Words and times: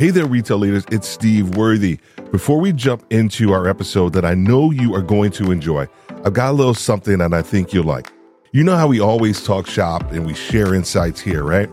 Hey 0.00 0.08
there, 0.08 0.24
retail 0.24 0.56
leaders. 0.56 0.86
It's 0.90 1.06
Steve 1.06 1.56
Worthy. 1.56 1.98
Before 2.32 2.58
we 2.58 2.72
jump 2.72 3.04
into 3.10 3.52
our 3.52 3.68
episode 3.68 4.14
that 4.14 4.24
I 4.24 4.32
know 4.32 4.70
you 4.70 4.94
are 4.94 5.02
going 5.02 5.30
to 5.32 5.50
enjoy, 5.50 5.88
I've 6.24 6.32
got 6.32 6.52
a 6.52 6.52
little 6.52 6.72
something 6.72 7.18
that 7.18 7.34
I 7.34 7.42
think 7.42 7.74
you'll 7.74 7.84
like. 7.84 8.10
You 8.52 8.64
know 8.64 8.78
how 8.78 8.88
we 8.88 8.98
always 8.98 9.44
talk 9.44 9.66
shop 9.66 10.10
and 10.10 10.24
we 10.24 10.32
share 10.32 10.74
insights 10.74 11.20
here, 11.20 11.44
right? 11.44 11.68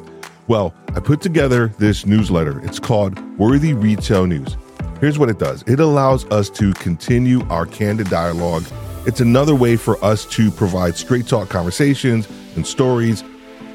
Well, 0.49 0.73
I 0.93 0.99
put 0.99 1.21
together 1.21 1.69
this 1.77 2.05
newsletter. 2.05 2.59
It's 2.65 2.79
called 2.79 3.17
Worthy 3.39 3.71
Retail 3.71 4.25
News. 4.27 4.57
Here's 4.99 5.17
what 5.17 5.29
it 5.29 5.39
does 5.39 5.63
it 5.65 5.79
allows 5.79 6.25
us 6.25 6.49
to 6.49 6.73
continue 6.73 7.47
our 7.47 7.65
candid 7.65 8.09
dialogue. 8.09 8.65
It's 9.05 9.21
another 9.21 9.55
way 9.55 9.77
for 9.77 10.03
us 10.03 10.25
to 10.31 10.51
provide 10.51 10.97
straight 10.97 11.27
talk 11.27 11.47
conversations 11.47 12.27
and 12.57 12.67
stories, 12.67 13.23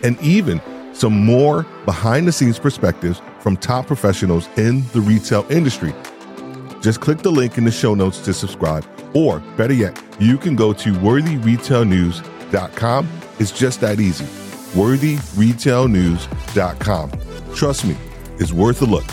and 0.03 0.21
even 0.21 0.61
some 0.93 1.25
more 1.25 1.63
behind 1.87 2.29
the 2.29 2.33
scenes 2.33 2.59
perspectives 2.59 3.23
from 3.43 3.57
top 3.57 3.89
professionals 3.89 4.49
in 4.57 4.85
the 4.93 5.01
retail 5.01 5.45
industry. 5.51 5.93
Just 6.81 7.01
click 7.01 7.19
the 7.19 7.31
link 7.31 7.59
in 7.59 7.65
the 7.65 7.73
show 7.73 7.95
notes 7.95 8.21
to 8.21 8.33
subscribe, 8.33 8.87
or 9.15 9.41
better 9.57 9.75
yet, 9.75 10.01
you 10.19 10.39
can 10.39 10.57
go 10.57 10.73
to 10.73 10.93
worthyretailnews.com. 10.93 13.09
It's 13.39 13.51
just 13.51 13.81
that 13.81 14.01
easy. 14.01 14.25
Worthyretailnews.com. 14.79 17.13
Trust 17.55 17.85
me, 17.85 17.97
it's 18.39 18.53
worth 18.53 18.81
a 18.83 18.87
look. 18.87 19.05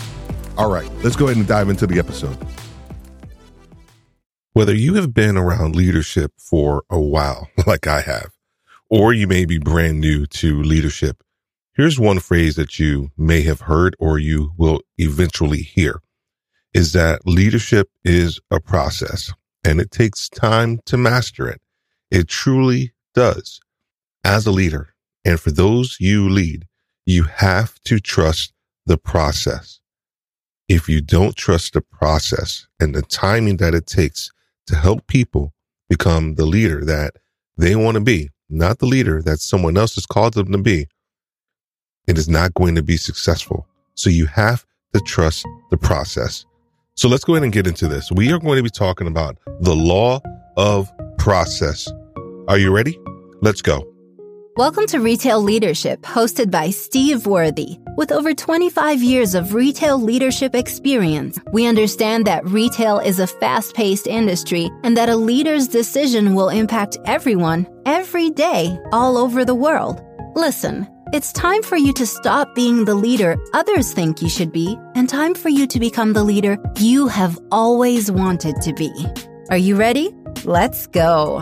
All 0.56 0.70
right, 0.70 0.90
let's 1.02 1.16
go 1.16 1.26
ahead 1.26 1.36
and 1.36 1.46
dive 1.46 1.68
into 1.68 1.86
the 1.86 1.98
episode. 1.98 2.38
Whether 4.52 4.74
you 4.74 4.94
have 4.94 5.14
been 5.14 5.36
around 5.36 5.76
leadership 5.76 6.32
for 6.36 6.82
a 6.90 7.00
while, 7.00 7.48
like 7.66 7.86
I 7.86 8.00
have, 8.00 8.30
or 8.88 9.12
you 9.12 9.26
may 9.26 9.44
be 9.44 9.58
brand 9.58 10.00
new 10.00 10.24
to 10.26 10.62
leadership, 10.62 11.22
Here's 11.74 12.00
one 12.00 12.18
phrase 12.18 12.56
that 12.56 12.78
you 12.80 13.12
may 13.16 13.42
have 13.42 13.60
heard 13.62 13.94
or 14.00 14.18
you 14.18 14.52
will 14.56 14.80
eventually 14.98 15.62
hear 15.62 16.00
is 16.74 16.92
that 16.92 17.26
leadership 17.26 17.88
is 18.04 18.40
a 18.50 18.60
process 18.60 19.32
and 19.64 19.80
it 19.80 19.90
takes 19.90 20.28
time 20.28 20.80
to 20.86 20.96
master 20.96 21.48
it. 21.48 21.60
It 22.10 22.28
truly 22.28 22.92
does. 23.14 23.60
As 24.24 24.46
a 24.46 24.50
leader 24.50 24.94
and 25.24 25.38
for 25.38 25.50
those 25.52 25.96
you 26.00 26.28
lead, 26.28 26.66
you 27.06 27.24
have 27.24 27.80
to 27.84 28.00
trust 28.00 28.52
the 28.86 28.98
process. 28.98 29.80
If 30.68 30.88
you 30.88 31.00
don't 31.00 31.36
trust 31.36 31.74
the 31.74 31.80
process 31.80 32.66
and 32.80 32.94
the 32.94 33.02
timing 33.02 33.58
that 33.58 33.74
it 33.74 33.86
takes 33.86 34.30
to 34.66 34.76
help 34.76 35.06
people 35.06 35.54
become 35.88 36.34
the 36.34 36.46
leader 36.46 36.84
that 36.84 37.14
they 37.56 37.76
want 37.76 37.94
to 37.96 38.00
be, 38.00 38.30
not 38.48 38.78
the 38.78 38.86
leader 38.86 39.22
that 39.22 39.38
someone 39.40 39.76
else 39.76 39.94
has 39.94 40.06
called 40.06 40.34
them 40.34 40.52
to 40.52 40.58
be, 40.58 40.86
it 42.10 42.18
is 42.18 42.28
not 42.28 42.52
going 42.54 42.74
to 42.74 42.82
be 42.82 42.96
successful. 42.96 43.68
So 43.94 44.10
you 44.10 44.26
have 44.26 44.66
to 44.92 45.00
trust 45.02 45.46
the 45.70 45.76
process. 45.76 46.44
So 46.96 47.08
let's 47.08 47.22
go 47.22 47.34
ahead 47.34 47.44
and 47.44 47.52
get 47.52 47.68
into 47.68 47.86
this. 47.86 48.10
We 48.10 48.32
are 48.32 48.40
going 48.40 48.56
to 48.56 48.64
be 48.64 48.68
talking 48.68 49.06
about 49.06 49.38
the 49.60 49.76
law 49.76 50.20
of 50.56 50.90
process. 51.18 51.88
Are 52.48 52.58
you 52.58 52.74
ready? 52.74 52.98
Let's 53.42 53.62
go. 53.62 53.86
Welcome 54.56 54.88
to 54.88 54.98
Retail 54.98 55.40
Leadership, 55.40 56.02
hosted 56.02 56.50
by 56.50 56.70
Steve 56.70 57.26
Worthy. 57.26 57.78
With 57.96 58.10
over 58.10 58.34
25 58.34 59.00
years 59.00 59.36
of 59.36 59.54
retail 59.54 59.96
leadership 59.96 60.56
experience, 60.56 61.38
we 61.52 61.64
understand 61.64 62.26
that 62.26 62.44
retail 62.44 62.98
is 62.98 63.20
a 63.20 63.28
fast 63.28 63.74
paced 63.74 64.08
industry 64.08 64.68
and 64.82 64.96
that 64.96 65.08
a 65.08 65.14
leader's 65.14 65.68
decision 65.68 66.34
will 66.34 66.48
impact 66.48 66.98
everyone 67.04 67.68
every 67.86 68.30
day 68.30 68.76
all 68.90 69.16
over 69.16 69.44
the 69.44 69.54
world. 69.54 70.02
Listen. 70.34 70.88
It's 71.12 71.32
time 71.32 71.64
for 71.64 71.76
you 71.76 71.92
to 71.94 72.06
stop 72.06 72.54
being 72.54 72.84
the 72.84 72.94
leader 72.94 73.36
others 73.52 73.92
think 73.92 74.22
you 74.22 74.28
should 74.28 74.52
be 74.52 74.78
and 74.94 75.08
time 75.08 75.34
for 75.34 75.48
you 75.48 75.66
to 75.66 75.80
become 75.80 76.12
the 76.12 76.22
leader 76.22 76.56
you 76.78 77.08
have 77.08 77.36
always 77.50 78.12
wanted 78.12 78.62
to 78.62 78.72
be. 78.72 78.92
Are 79.50 79.56
you 79.56 79.74
ready? 79.74 80.14
Let's 80.44 80.86
go. 80.86 81.40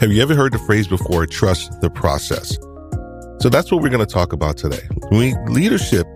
Have 0.00 0.10
you 0.10 0.20
ever 0.22 0.34
heard 0.34 0.52
the 0.52 0.58
phrase 0.66 0.88
before, 0.88 1.24
trust 1.26 1.80
the 1.80 1.88
process? 1.88 2.58
So 3.38 3.48
that's 3.48 3.70
what 3.70 3.80
we're 3.80 3.90
going 3.90 4.04
to 4.04 4.12
talk 4.12 4.32
about 4.32 4.56
today. 4.56 4.82
We, 5.12 5.36
leadership 5.46 6.08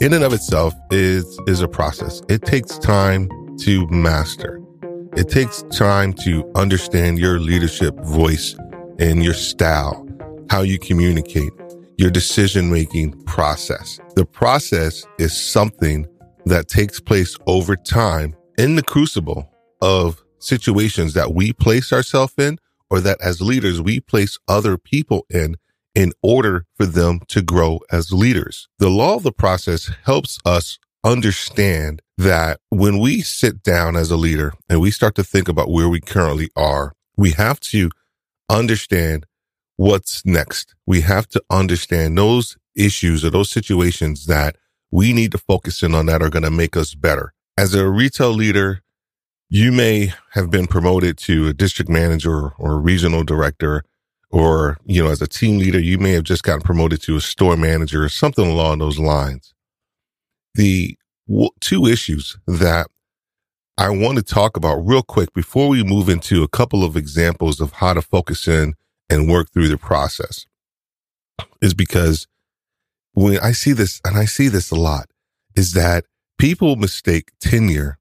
in 0.00 0.14
and 0.14 0.24
of 0.24 0.32
itself 0.32 0.72
is, 0.90 1.38
is 1.46 1.60
a 1.60 1.68
process. 1.68 2.22
It 2.30 2.40
takes 2.46 2.78
time 2.78 3.28
to 3.58 3.86
master. 3.88 4.62
It 5.14 5.28
takes 5.28 5.62
time 5.64 6.14
to 6.24 6.50
understand 6.54 7.18
your 7.18 7.38
leadership 7.38 7.94
voice 8.00 8.56
and 8.98 9.22
your 9.22 9.34
style 9.34 10.03
how 10.48 10.62
you 10.62 10.78
communicate, 10.78 11.52
your 11.96 12.10
decision 12.10 12.70
making 12.70 13.12
process. 13.24 14.00
The 14.16 14.24
process 14.24 15.06
is 15.18 15.36
something 15.36 16.06
that 16.46 16.68
takes 16.68 17.00
place 17.00 17.36
over 17.46 17.76
time 17.76 18.34
in 18.58 18.76
the 18.76 18.82
crucible 18.82 19.50
of 19.80 20.22
situations 20.38 21.14
that 21.14 21.34
we 21.34 21.52
place 21.52 21.92
ourselves 21.92 22.34
in 22.38 22.58
or 22.90 23.00
that 23.00 23.20
as 23.20 23.40
leaders 23.40 23.80
we 23.80 24.00
place 24.00 24.38
other 24.46 24.76
people 24.76 25.26
in 25.30 25.56
in 25.94 26.12
order 26.22 26.66
for 26.74 26.86
them 26.86 27.20
to 27.28 27.40
grow 27.40 27.80
as 27.90 28.12
leaders. 28.12 28.68
The 28.78 28.90
law 28.90 29.14
of 29.14 29.22
the 29.22 29.32
process 29.32 29.90
helps 30.04 30.38
us 30.44 30.78
understand 31.04 32.02
that 32.18 32.60
when 32.70 32.98
we 32.98 33.20
sit 33.20 33.62
down 33.62 33.96
as 33.96 34.10
a 34.10 34.16
leader 34.16 34.52
and 34.68 34.80
we 34.80 34.90
start 34.90 35.14
to 35.16 35.24
think 35.24 35.48
about 35.48 35.70
where 35.70 35.88
we 35.88 36.00
currently 36.00 36.50
are, 36.56 36.94
we 37.16 37.30
have 37.32 37.60
to 37.60 37.90
understand 38.48 39.26
what's 39.76 40.24
next. 40.24 40.74
We 40.86 41.00
have 41.02 41.28
to 41.28 41.42
understand 41.50 42.18
those 42.18 42.56
issues 42.76 43.24
or 43.24 43.30
those 43.30 43.50
situations 43.50 44.26
that 44.26 44.56
we 44.90 45.12
need 45.12 45.32
to 45.32 45.38
focus 45.38 45.82
in 45.82 45.94
on 45.94 46.06
that 46.06 46.22
are 46.22 46.30
going 46.30 46.44
to 46.44 46.50
make 46.50 46.76
us 46.76 46.94
better. 46.94 47.32
As 47.56 47.74
a 47.74 47.88
retail 47.88 48.30
leader, 48.30 48.82
you 49.48 49.72
may 49.72 50.12
have 50.32 50.50
been 50.50 50.66
promoted 50.66 51.18
to 51.18 51.48
a 51.48 51.52
district 51.52 51.90
manager 51.90 52.50
or 52.58 52.80
regional 52.80 53.24
director, 53.24 53.84
or, 54.30 54.78
you 54.84 55.02
know, 55.02 55.10
as 55.10 55.22
a 55.22 55.28
team 55.28 55.58
leader, 55.58 55.78
you 55.78 55.98
may 55.98 56.12
have 56.12 56.24
just 56.24 56.42
gotten 56.42 56.62
promoted 56.62 57.00
to 57.02 57.16
a 57.16 57.20
store 57.20 57.56
manager 57.56 58.04
or 58.04 58.08
something 58.08 58.48
along 58.48 58.78
those 58.78 58.98
lines. 58.98 59.54
The 60.54 60.96
w- 61.28 61.50
two 61.60 61.86
issues 61.86 62.36
that 62.46 62.88
I 63.76 63.90
want 63.90 64.18
to 64.18 64.24
talk 64.24 64.56
about 64.56 64.86
real 64.86 65.02
quick 65.02 65.32
before 65.34 65.68
we 65.68 65.82
move 65.82 66.08
into 66.08 66.42
a 66.42 66.48
couple 66.48 66.84
of 66.84 66.96
examples 66.96 67.60
of 67.60 67.72
how 67.72 67.94
to 67.94 68.02
focus 68.02 68.46
in 68.46 68.74
and 69.14 69.28
work 69.28 69.50
through 69.52 69.68
the 69.68 69.78
process 69.78 70.46
is 71.62 71.72
because 71.72 72.26
when 73.12 73.38
I 73.38 73.52
see 73.52 73.72
this, 73.72 74.00
and 74.04 74.18
I 74.18 74.24
see 74.24 74.48
this 74.48 74.70
a 74.70 74.76
lot, 74.76 75.08
is 75.54 75.72
that 75.74 76.04
people 76.38 76.76
mistake 76.76 77.30
tenure 77.40 77.98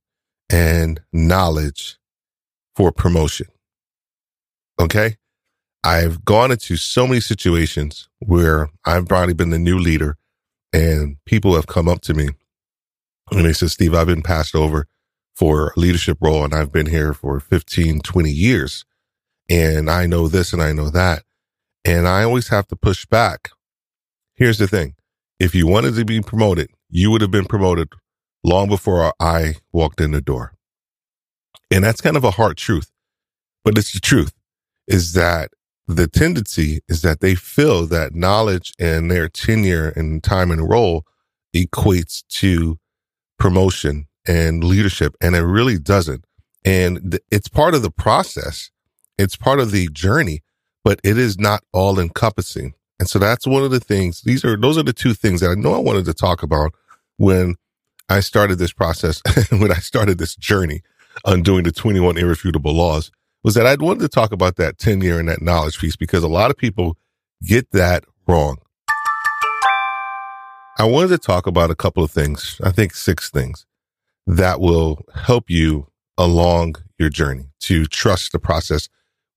and 0.52 1.02
knowledge 1.14 1.98
for 2.76 2.92
promotion. 2.92 3.48
Okay. 4.80 5.18
I've 5.84 6.26
gone 6.26 6.52
into 6.52 6.78
so 6.78 7.06
many 7.06 7.20
situations 7.20 8.10
where 8.20 8.70
I've 8.86 9.08
probably 9.08 9.34
been 9.34 9.52
the 9.52 9.60
new 9.60 9.78
leader 9.78 10.18
and 10.72 11.18
people 11.26 11.56
have 11.56 11.68
come 11.68 11.88
up 11.88 12.02
to 12.02 12.14
me 12.14 12.30
and 13.32 13.46
they 13.46 13.54
said, 13.54 13.70
Steve, 13.70 13.94
I've 13.94 14.08
been 14.08 14.24
passed 14.24 14.56
over 14.56 14.88
for 15.36 15.74
a 15.76 15.80
leadership 15.80 16.18
role 16.22 16.44
and 16.44 16.56
I've 16.56 16.72
been 16.72 16.86
here 16.88 17.14
for 17.14 17.40
15, 17.40 18.00
20 18.00 18.32
years 18.32 18.86
and 19.50 19.90
I 19.90 20.06
know 20.06 20.28
this 20.28 20.54
and 20.54 20.62
I 20.62 20.72
know 20.72 20.90
that. 20.90 21.24
And 21.86 22.08
I 22.08 22.24
always 22.24 22.48
have 22.48 22.68
to 22.68 22.76
push 22.76 23.06
back. 23.06 23.50
Here's 24.36 24.58
the 24.58 24.68
thing. 24.68 24.96
If 25.40 25.54
you 25.54 25.68
wanted 25.68 25.96
to 25.96 26.06
be 26.06 26.22
promoted, 26.22 26.70
you 26.90 27.12
would 27.12 27.22
have 27.22 27.32
been 27.32 27.46
promoted 27.46 27.90
long 28.44 28.68
before 28.70 29.14
I 29.20 29.56
walked 29.72 30.00
in 30.00 30.12
the 30.12 30.22
door. 30.22 30.54
And 31.72 31.84
that's 31.84 32.02
kind 32.02 32.16
of 32.16 32.24
a 32.24 32.32
hard 32.32 32.58
truth, 32.58 32.92
but 33.64 33.78
it's 33.78 33.94
the 33.94 34.00
truth 34.00 34.34
is 34.88 35.14
that 35.14 35.52
the 35.88 36.08
tendency 36.08 36.82
is 36.88 37.02
that 37.02 37.20
they 37.20 37.36
feel 37.36 37.86
that 37.88 38.16
knowledge 38.16 38.74
and 38.80 39.10
their 39.10 39.28
tenure 39.28 39.90
and 39.90 40.24
time 40.24 40.52
and 40.52 40.70
role 40.70 41.04
equates 41.56 42.24
to 42.28 42.78
promotion 43.38 44.08
and 44.28 44.64
leadership. 44.64 45.16
And 45.22 45.36
it 45.36 45.44
really 45.44 45.78
doesn't. 45.78 46.26
And 46.64 47.20
it's 47.30 47.50
part 47.50 47.76
of 47.76 47.82
the 47.82 47.92
process 47.92 48.72
it's 49.18 49.36
part 49.36 49.60
of 49.60 49.72
the 49.72 49.88
journey, 49.90 50.42
but 50.84 51.00
it 51.04 51.18
is 51.18 51.38
not 51.38 51.64
all 51.74 52.00
encompassing. 52.00 52.74
And 53.00 53.10
so 53.10 53.20
that's 53.20 53.48
one 53.48 53.64
of 53.64 53.72
the 53.72 53.80
things. 53.80 54.22
These 54.22 54.46
are, 54.46 54.58
those 54.58 54.78
are 54.78 54.84
the 54.84 54.94
two 54.94 55.14
things 55.14 55.42
that 55.42 55.50
I 55.50 55.56
know 55.56 55.74
I 55.74 55.80
wanted 55.80 56.06
to 56.06 56.14
talk 56.14 56.44
about 56.44 56.74
when 57.18 57.56
I 58.10 58.20
started 58.20 58.58
this 58.60 58.74
process, 58.74 59.22
when 59.50 59.72
I 59.72 59.80
started 59.80 60.18
this 60.18 60.36
journey 60.36 60.82
on 61.26 61.42
doing 61.42 61.64
the 61.64 61.72
21 61.72 62.18
irrefutable 62.18 62.74
laws 62.74 63.12
was 63.44 63.56
that 63.56 63.66
I 63.66 63.76
wanted 63.76 64.02
to 64.02 64.10
talk 64.10 64.32
about 64.32 64.56
that 64.56 64.78
tenure 64.78 65.20
and 65.20 65.28
that 65.28 65.42
knowledge 65.42 65.80
piece 65.80 65.96
because 65.96 66.24
a 66.24 66.30
lot 66.30 66.50
of 66.50 66.58
people 66.58 66.98
get 67.46 67.70
that 67.72 68.06
wrong. 68.28 68.58
I 70.80 70.86
wanted 70.86 71.10
to 71.10 71.18
talk 71.18 71.46
about 71.46 71.70
a 71.70 71.76
couple 71.76 72.04
of 72.04 72.10
things. 72.10 72.60
I 72.64 72.72
think 72.72 72.96
six 72.96 73.30
things 73.30 73.66
that 74.26 74.60
will 74.60 75.06
help 75.14 75.50
you 75.50 75.88
along 76.18 76.76
your 76.98 77.10
journey 77.10 77.50
to 77.60 77.86
trust 77.86 78.32
the 78.32 78.40
process 78.40 78.88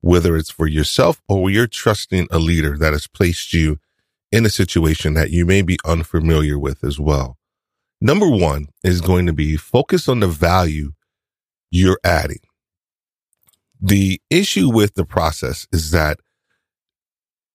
whether 0.01 0.37
it's 0.37 0.51
for 0.51 0.67
yourself 0.67 1.21
or 1.29 1.51
you're 1.51 1.67
trusting 1.67 2.29
a 2.31 2.39
leader 2.39 2.77
that 2.79 2.93
has 2.93 3.07
placed 3.07 3.53
you 3.53 3.79
in 4.31 4.45
a 4.45 4.51
situation 4.51 5.15
that 5.15 5.31
you 5.31 5.47
may 5.47 5.63
be 5.63 5.79
unfamiliar 5.85 6.59
with 6.59 6.85
as 6.85 6.99
well. 6.99 7.39
Number 8.01 8.29
one 8.29 8.69
is 8.85 9.01
going 9.01 9.27
to 9.27 9.33
be 9.33 9.57
focus 9.57 10.09
on 10.09 10.21
the 10.21 10.29
value 10.29 10.93
you're 11.71 11.99
adding. 12.05 12.41
The 13.81 14.21
issue 14.31 14.71
with 14.71 14.95
the 14.95 15.05
process 15.05 15.67
is 15.73 15.91
that 15.91 16.19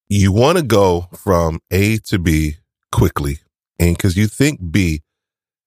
you 0.07 0.31
want 0.31 0.57
to 0.57 0.63
go 0.63 1.07
from 1.13 1.59
A 1.71 1.97
to 1.99 2.19
B 2.19 2.57
quickly. 2.91 3.39
And 3.79 3.95
because 3.95 4.17
you 4.17 4.27
think 4.27 4.59
B, 4.71 5.01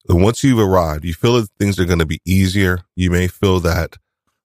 once 0.08 0.44
you've 0.44 0.58
arrived, 0.58 1.04
you 1.04 1.14
feel 1.14 1.40
that 1.40 1.48
things 1.58 1.78
are 1.78 1.86
going 1.86 1.98
to 1.98 2.06
be 2.06 2.20
easier. 2.26 2.80
You 2.94 3.10
may 3.10 3.26
feel 3.26 3.58
that 3.60 3.96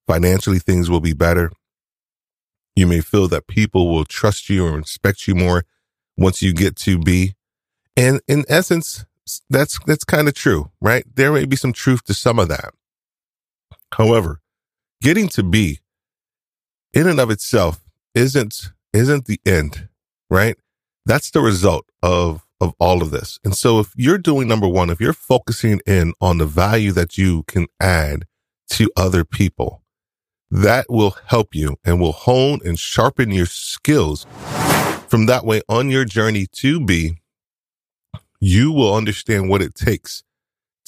financially 0.08 0.60
things 0.60 0.90
will 0.90 1.02
be 1.02 1.14
better. 1.14 1.52
You 2.80 2.88
may 2.88 3.02
feel 3.02 3.28
that 3.28 3.48
people 3.48 3.94
will 3.94 4.06
trust 4.06 4.50
you 4.50 4.66
or 4.66 4.72
respect 4.72 5.28
you 5.28 5.36
more 5.36 5.66
once 6.16 6.42
you 6.42 6.54
get 6.54 6.78
to 6.78 6.98
B. 6.98 7.34
And 7.98 8.22
in 8.26 8.46
essence, 8.48 9.04
that's, 9.50 9.80
that's 9.86 10.06
kind 10.06 10.30
of 10.30 10.34
true, 10.34 10.72
right? 10.80 11.04
There 11.14 11.34
may 11.34 11.44
B 11.44 11.58
some 11.58 11.74
truth 11.74 12.06
to 12.06 12.14
some 12.14 12.40
of 12.40 12.48
that. 12.48 12.74
However, 13.92 14.40
getting 15.02 15.28
to 15.28 15.44
be 15.44 15.82
in 16.94 17.06
and 17.06 17.20
of 17.20 17.30
itself 17.30 17.82
isn't, 18.16 18.72
isn't 18.94 19.26
the 19.26 19.42
end, 19.46 19.90
right? 20.30 20.56
That's 21.06 21.32
the 21.32 21.42
result 21.42 21.86
of, 22.02 22.46
of 22.62 22.76
all 22.80 23.02
of 23.02 23.12
this. 23.12 23.40
And 23.44 23.58
so 23.58 23.80
if 23.82 23.92
you're 23.98 24.18
doing 24.18 24.48
number 24.48 24.70
one, 24.70 24.90
if 24.90 25.02
you're 25.02 25.12
focusing 25.12 25.82
in 25.86 26.14
on 26.22 26.38
the 26.38 26.46
value 26.46 26.94
that 26.94 27.18
you 27.18 27.44
can 27.44 27.68
add 27.82 28.24
to 28.70 28.90
other 28.96 29.26
people, 29.26 29.79
that 30.52 30.88
will 30.90 31.16
help 31.28 31.54
you 31.54 31.78
and 31.86 32.00
will 32.00 32.12
hone 32.12 32.60
and 32.66 32.80
sharpen 32.80 33.32
your 33.32 33.46
skills. 33.46 34.26
From 35.08 35.26
that 35.26 35.46
way 35.46 35.62
on 35.70 35.90
your 35.90 36.06
journey 36.06 36.48
to 36.54 36.80
B, 36.80 37.18
you 38.40 38.72
will 38.72 38.96
understand 38.96 39.50
what 39.50 39.62
it 39.62 39.76
takes 39.76 40.24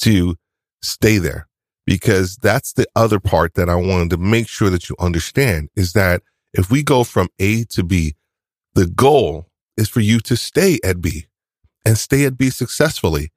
to 0.00 0.36
stay 0.80 1.18
there 1.18 1.48
because 1.86 2.36
that's 2.36 2.72
the 2.72 2.86
other 2.94 3.20
part 3.20 3.54
that 3.54 3.68
I 3.68 3.74
wanted 3.74 4.10
to 4.10 4.16
make 4.16 4.48
sure 4.48 4.70
that 4.70 4.88
you 4.88 4.96
understand 4.98 5.68
is 5.76 5.92
that 5.92 6.22
if 6.52 6.70
we 6.70 6.82
go 6.82 7.04
from 7.04 7.28
A 7.38 7.64
to 7.64 7.82
B, 7.82 8.14
the 8.74 8.86
goal 8.86 9.46
is 9.76 9.88
for 9.88 10.00
you 10.00 10.20
to 10.20 10.36
stay 10.36 10.78
at 10.84 11.00
B 11.00 11.26
and 11.84 11.98
stay 11.98 12.24
at 12.24 12.38
B 12.38 12.50
successfully, 12.50 13.32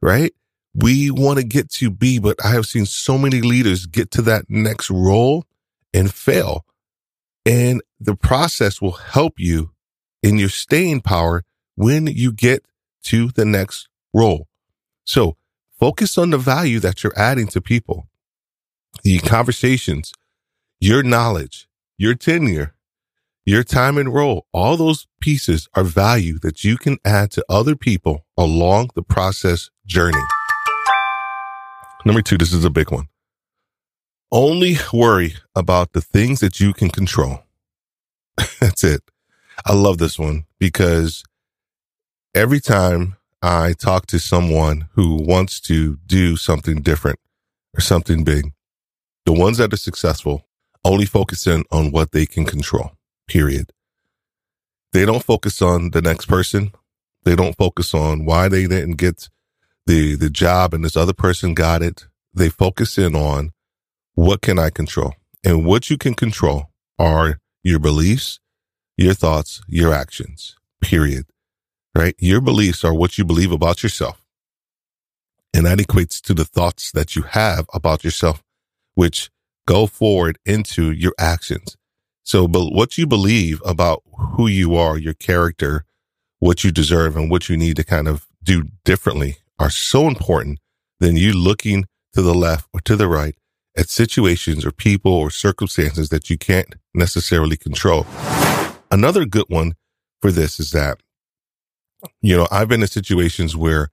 right? 0.00 0.32
We 0.74 1.10
want 1.10 1.38
to 1.38 1.44
get 1.44 1.70
to 1.72 1.90
B, 1.90 2.18
but 2.18 2.36
I 2.44 2.52
have 2.52 2.66
seen 2.66 2.86
so 2.86 3.18
many 3.18 3.42
leaders 3.42 3.86
get 3.86 4.10
to 4.12 4.22
that 4.22 4.46
next 4.48 4.90
role 4.90 5.44
and 5.92 6.12
fail. 6.12 6.64
And 7.44 7.82
the 8.00 8.14
process 8.14 8.80
will 8.80 8.92
help 8.92 9.34
you 9.38 9.72
in 10.22 10.38
your 10.38 10.48
staying 10.48 11.00
power 11.00 11.44
when 11.74 12.06
you 12.06 12.32
get 12.32 12.64
to 13.04 13.28
the 13.28 13.44
next 13.44 13.88
role. 14.14 14.46
So 15.04 15.36
focus 15.78 16.16
on 16.16 16.30
the 16.30 16.38
value 16.38 16.78
that 16.80 17.02
you're 17.02 17.18
adding 17.18 17.48
to 17.48 17.60
people, 17.60 18.06
the 19.02 19.18
conversations, 19.18 20.12
your 20.80 21.02
knowledge, 21.02 21.66
your 21.98 22.14
tenure, 22.14 22.74
your 23.44 23.64
time 23.64 23.98
and 23.98 24.14
role. 24.14 24.46
All 24.52 24.76
those 24.76 25.08
pieces 25.20 25.68
are 25.74 25.82
value 25.82 26.38
that 26.40 26.62
you 26.62 26.76
can 26.76 26.98
add 27.04 27.32
to 27.32 27.44
other 27.48 27.74
people 27.74 28.24
along 28.36 28.90
the 28.94 29.02
process 29.02 29.70
journey. 29.84 30.22
Number 32.04 32.22
two, 32.22 32.38
this 32.38 32.52
is 32.52 32.64
a 32.64 32.70
big 32.70 32.90
one. 32.90 33.08
Only 34.34 34.78
worry 34.94 35.34
about 35.54 35.92
the 35.92 36.00
things 36.00 36.40
that 36.40 36.58
you 36.58 36.72
can 36.72 36.88
control. 36.88 37.44
That's 38.60 38.82
it. 38.82 39.02
I 39.66 39.74
love 39.74 39.98
this 39.98 40.18
one 40.18 40.46
because 40.58 41.22
every 42.34 42.58
time 42.58 43.16
I 43.42 43.74
talk 43.74 44.06
to 44.06 44.18
someone 44.18 44.88
who 44.92 45.16
wants 45.16 45.60
to 45.62 45.98
do 46.06 46.36
something 46.38 46.80
different 46.80 47.18
or 47.76 47.82
something 47.82 48.24
big, 48.24 48.54
the 49.26 49.34
ones 49.34 49.58
that 49.58 49.74
are 49.74 49.76
successful 49.76 50.46
only 50.82 51.04
focus 51.04 51.46
in 51.46 51.64
on 51.70 51.90
what 51.90 52.12
they 52.12 52.24
can 52.24 52.46
control, 52.46 52.92
period. 53.28 53.70
They 54.94 55.04
don't 55.04 55.22
focus 55.22 55.60
on 55.60 55.90
the 55.90 56.00
next 56.00 56.24
person. 56.24 56.72
They 57.24 57.36
don't 57.36 57.56
focus 57.56 57.92
on 57.92 58.24
why 58.24 58.48
they 58.48 58.66
didn't 58.66 58.96
get 58.96 59.28
the, 59.86 60.16
the 60.16 60.30
job 60.30 60.72
and 60.72 60.82
this 60.82 60.96
other 60.96 61.12
person 61.12 61.52
got 61.52 61.82
it. 61.82 62.06
They 62.32 62.48
focus 62.48 62.96
in 62.96 63.14
on 63.14 63.52
what 64.14 64.42
can 64.42 64.58
I 64.58 64.70
control? 64.70 65.14
And 65.44 65.64
what 65.66 65.90
you 65.90 65.98
can 65.98 66.14
control 66.14 66.70
are 66.98 67.38
your 67.62 67.78
beliefs, 67.78 68.40
your 68.96 69.14
thoughts, 69.14 69.62
your 69.66 69.92
actions, 69.92 70.56
period 70.80 71.26
right? 71.94 72.14
Your 72.18 72.40
beliefs 72.40 72.84
are 72.84 72.94
what 72.94 73.18
you 73.18 73.24
believe 73.24 73.52
about 73.52 73.82
yourself. 73.82 74.22
And 75.54 75.66
that 75.66 75.78
equates 75.78 76.20
to 76.22 76.34
the 76.34 76.44
thoughts 76.44 76.90
that 76.92 77.14
you 77.14 77.22
have 77.22 77.66
about 77.74 78.04
yourself, 78.04 78.42
which 78.94 79.30
go 79.66 79.86
forward 79.86 80.38
into 80.46 80.90
your 80.90 81.12
actions. 81.18 81.76
So, 82.24 82.48
but 82.48 82.72
what 82.72 82.96
you 82.96 83.06
believe 83.06 83.60
about 83.64 84.02
who 84.36 84.46
you 84.46 84.76
are, 84.76 84.96
your 84.96 85.14
character, 85.14 85.84
what 86.38 86.64
you 86.64 86.72
deserve 86.72 87.16
and 87.16 87.30
what 87.30 87.48
you 87.48 87.56
need 87.56 87.76
to 87.76 87.84
kind 87.84 88.08
of 88.08 88.26
do 88.42 88.64
differently 88.84 89.38
are 89.58 89.70
so 89.70 90.06
important 90.08 90.58
than 91.00 91.16
you 91.16 91.32
looking 91.32 91.84
to 92.14 92.22
the 92.22 92.34
left 92.34 92.68
or 92.72 92.80
to 92.80 92.96
the 92.96 93.08
right 93.08 93.34
at 93.76 93.88
situations 93.88 94.64
or 94.64 94.72
people 94.72 95.12
or 95.12 95.30
circumstances 95.30 96.08
that 96.10 96.28
you 96.28 96.36
can't 96.36 96.74
necessarily 96.94 97.56
control. 97.56 98.06
Another 98.90 99.24
good 99.24 99.46
one 99.48 99.74
for 100.20 100.30
this 100.30 100.60
is 100.60 100.72
that 100.72 101.00
you 102.20 102.36
know, 102.36 102.48
I've 102.50 102.68
been 102.68 102.82
in 102.82 102.88
situations 102.88 103.56
where 103.56 103.90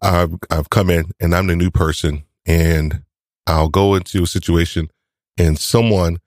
I've, 0.00 0.34
I've 0.50 0.70
come 0.70 0.90
in 0.90 1.06
and 1.20 1.34
I'm 1.34 1.46
the 1.46 1.56
new 1.56 1.70
person 1.70 2.24
and 2.46 3.02
I'll 3.46 3.68
go 3.68 3.94
into 3.94 4.22
a 4.22 4.26
situation 4.26 4.90
and 5.38 5.58
someone 5.58 6.18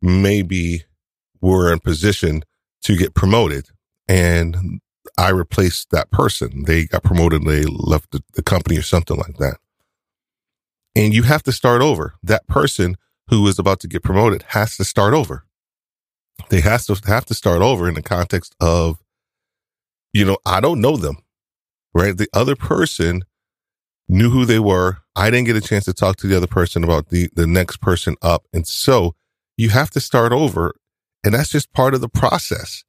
maybe 0.00 0.84
were 1.40 1.72
in 1.72 1.80
position 1.80 2.42
to 2.82 2.96
get 2.96 3.14
promoted 3.14 3.68
and 4.08 4.80
I 5.18 5.30
replaced 5.30 5.90
that 5.90 6.10
person. 6.10 6.64
They 6.64 6.86
got 6.86 7.02
promoted. 7.02 7.44
They 7.44 7.64
left 7.64 8.10
the, 8.10 8.22
the 8.34 8.42
company 8.42 8.78
or 8.78 8.82
something 8.82 9.16
like 9.16 9.36
that. 9.38 9.58
And 10.96 11.12
you 11.12 11.24
have 11.24 11.42
to 11.44 11.52
start 11.52 11.82
over. 11.82 12.14
That 12.22 12.46
person 12.46 12.96
who 13.28 13.46
is 13.48 13.58
about 13.58 13.80
to 13.80 13.88
get 13.88 14.02
promoted 14.02 14.44
has 14.48 14.76
to 14.76 14.84
start 14.84 15.14
over. 15.14 15.44
They 16.50 16.60
has 16.60 16.86
to 16.86 17.00
have 17.06 17.24
to 17.26 17.34
start 17.34 17.62
over 17.62 17.88
in 17.88 17.94
the 17.94 18.02
context 18.02 18.54
of 18.60 18.98
you 20.14 20.24
know, 20.24 20.38
I 20.46 20.60
don't 20.60 20.80
know 20.80 20.96
them, 20.96 21.18
right? 21.92 22.16
The 22.16 22.28
other 22.32 22.54
person 22.56 23.22
knew 24.08 24.30
who 24.30 24.44
they 24.46 24.60
were. 24.60 24.98
I 25.16 25.28
didn't 25.28 25.46
get 25.46 25.56
a 25.56 25.60
chance 25.60 25.84
to 25.86 25.92
talk 25.92 26.16
to 26.18 26.26
the 26.26 26.36
other 26.36 26.46
person 26.46 26.84
about 26.84 27.08
the, 27.08 27.28
the 27.34 27.46
next 27.46 27.78
person 27.78 28.14
up. 28.22 28.46
And 28.52 28.66
so 28.66 29.16
you 29.56 29.70
have 29.70 29.90
to 29.90 30.00
start 30.00 30.32
over. 30.32 30.72
And 31.24 31.34
that's 31.34 31.50
just 31.50 31.72
part 31.72 31.94
of 31.94 32.00
the 32.00 32.08
process, 32.08 32.84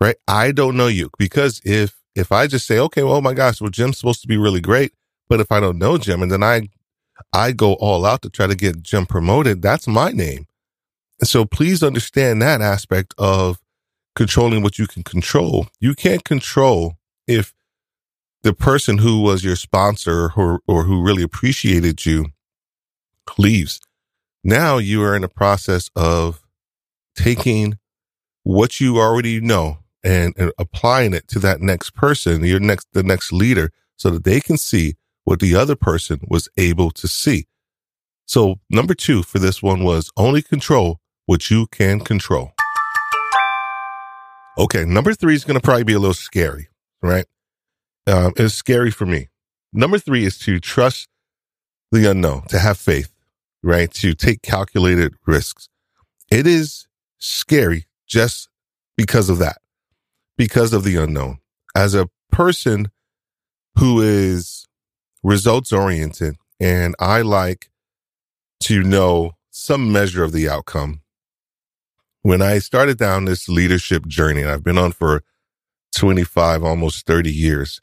right? 0.00 0.16
I 0.28 0.52
don't 0.52 0.76
know 0.76 0.88
you 0.88 1.10
because 1.18 1.62
if, 1.64 1.96
if 2.14 2.32
I 2.32 2.46
just 2.46 2.66
say, 2.66 2.78
okay, 2.78 3.02
well, 3.02 3.14
oh 3.14 3.20
my 3.20 3.34
gosh, 3.34 3.60
well, 3.60 3.70
Jim's 3.70 3.98
supposed 3.98 4.20
to 4.22 4.28
be 4.28 4.36
really 4.36 4.60
great. 4.60 4.92
But 5.28 5.40
if 5.40 5.50
I 5.50 5.60
don't 5.60 5.78
know 5.78 5.96
Jim 5.96 6.22
and 6.22 6.30
then 6.30 6.42
I, 6.42 6.68
I 7.32 7.52
go 7.52 7.74
all 7.74 8.04
out 8.04 8.22
to 8.22 8.30
try 8.30 8.46
to 8.46 8.54
get 8.54 8.82
Jim 8.82 9.06
promoted, 9.06 9.62
that's 9.62 9.86
my 9.86 10.10
name. 10.10 10.46
And 11.20 11.28
so 11.28 11.44
please 11.44 11.82
understand 11.82 12.40
that 12.42 12.60
aspect 12.60 13.14
of 13.18 13.58
controlling 14.14 14.62
what 14.62 14.78
you 14.78 14.86
can 14.86 15.02
control. 15.02 15.68
You 15.80 15.94
can't 15.94 16.24
control 16.24 16.94
if 17.26 17.54
the 18.42 18.52
person 18.52 18.98
who 18.98 19.20
was 19.20 19.44
your 19.44 19.56
sponsor 19.56 20.32
or, 20.36 20.60
or 20.66 20.84
who 20.84 21.02
really 21.02 21.22
appreciated 21.22 22.06
you 22.06 22.26
leaves. 23.36 23.80
Now 24.44 24.78
you 24.78 25.02
are 25.02 25.14
in 25.14 25.24
a 25.24 25.28
process 25.28 25.90
of 25.96 26.42
taking 27.14 27.78
what 28.44 28.80
you 28.80 28.98
already 28.98 29.40
know 29.40 29.78
and, 30.04 30.34
and 30.38 30.52
applying 30.58 31.12
it 31.12 31.28
to 31.28 31.38
that 31.40 31.60
next 31.60 31.90
person, 31.90 32.44
your 32.44 32.60
next, 32.60 32.88
the 32.92 33.02
next 33.02 33.32
leader, 33.32 33.70
so 33.96 34.10
that 34.10 34.24
they 34.24 34.40
can 34.40 34.56
see 34.56 34.94
what 35.28 35.40
the 35.40 35.54
other 35.54 35.76
person 35.76 36.18
was 36.26 36.48
able 36.56 36.90
to 36.90 37.06
see. 37.06 37.46
So 38.24 38.60
number 38.70 38.94
two 38.94 39.22
for 39.22 39.38
this 39.38 39.62
one 39.62 39.84
was 39.84 40.10
only 40.16 40.40
control 40.40 41.00
what 41.26 41.50
you 41.50 41.66
can 41.66 42.00
control. 42.00 42.52
Okay, 44.56 44.86
number 44.86 45.12
three 45.12 45.34
is 45.34 45.44
going 45.44 45.60
to 45.60 45.62
probably 45.62 45.84
be 45.84 45.92
a 45.92 45.98
little 45.98 46.14
scary, 46.14 46.68
right? 47.02 47.26
Um, 48.06 48.32
it's 48.38 48.54
scary 48.54 48.90
for 48.90 49.04
me. 49.04 49.28
Number 49.70 49.98
three 49.98 50.24
is 50.24 50.38
to 50.38 50.60
trust 50.60 51.08
the 51.92 52.10
unknown, 52.10 52.46
to 52.48 52.58
have 52.58 52.78
faith, 52.78 53.12
right? 53.62 53.92
To 53.92 54.14
take 54.14 54.40
calculated 54.40 55.12
risks. 55.26 55.68
It 56.30 56.46
is 56.46 56.88
scary 57.18 57.84
just 58.06 58.48
because 58.96 59.28
of 59.28 59.36
that, 59.40 59.58
because 60.38 60.72
of 60.72 60.84
the 60.84 60.96
unknown. 60.96 61.40
As 61.76 61.94
a 61.94 62.08
person 62.32 62.90
who 63.76 64.00
is 64.00 64.67
results 65.28 65.72
oriented 65.72 66.36
and 66.58 66.94
I 66.98 67.20
like 67.20 67.70
to 68.60 68.82
know 68.82 69.32
some 69.50 69.92
measure 69.92 70.24
of 70.24 70.32
the 70.32 70.48
outcome, 70.48 71.02
when 72.22 72.42
I 72.42 72.58
started 72.58 72.98
down 72.98 73.24
this 73.24 73.48
leadership 73.48 74.06
journey, 74.06 74.42
and 74.42 74.50
I've 74.50 74.64
been 74.64 74.78
on 74.78 74.92
for 74.92 75.22
25, 75.94 76.64
almost 76.64 77.06
30 77.06 77.30
years, 77.32 77.80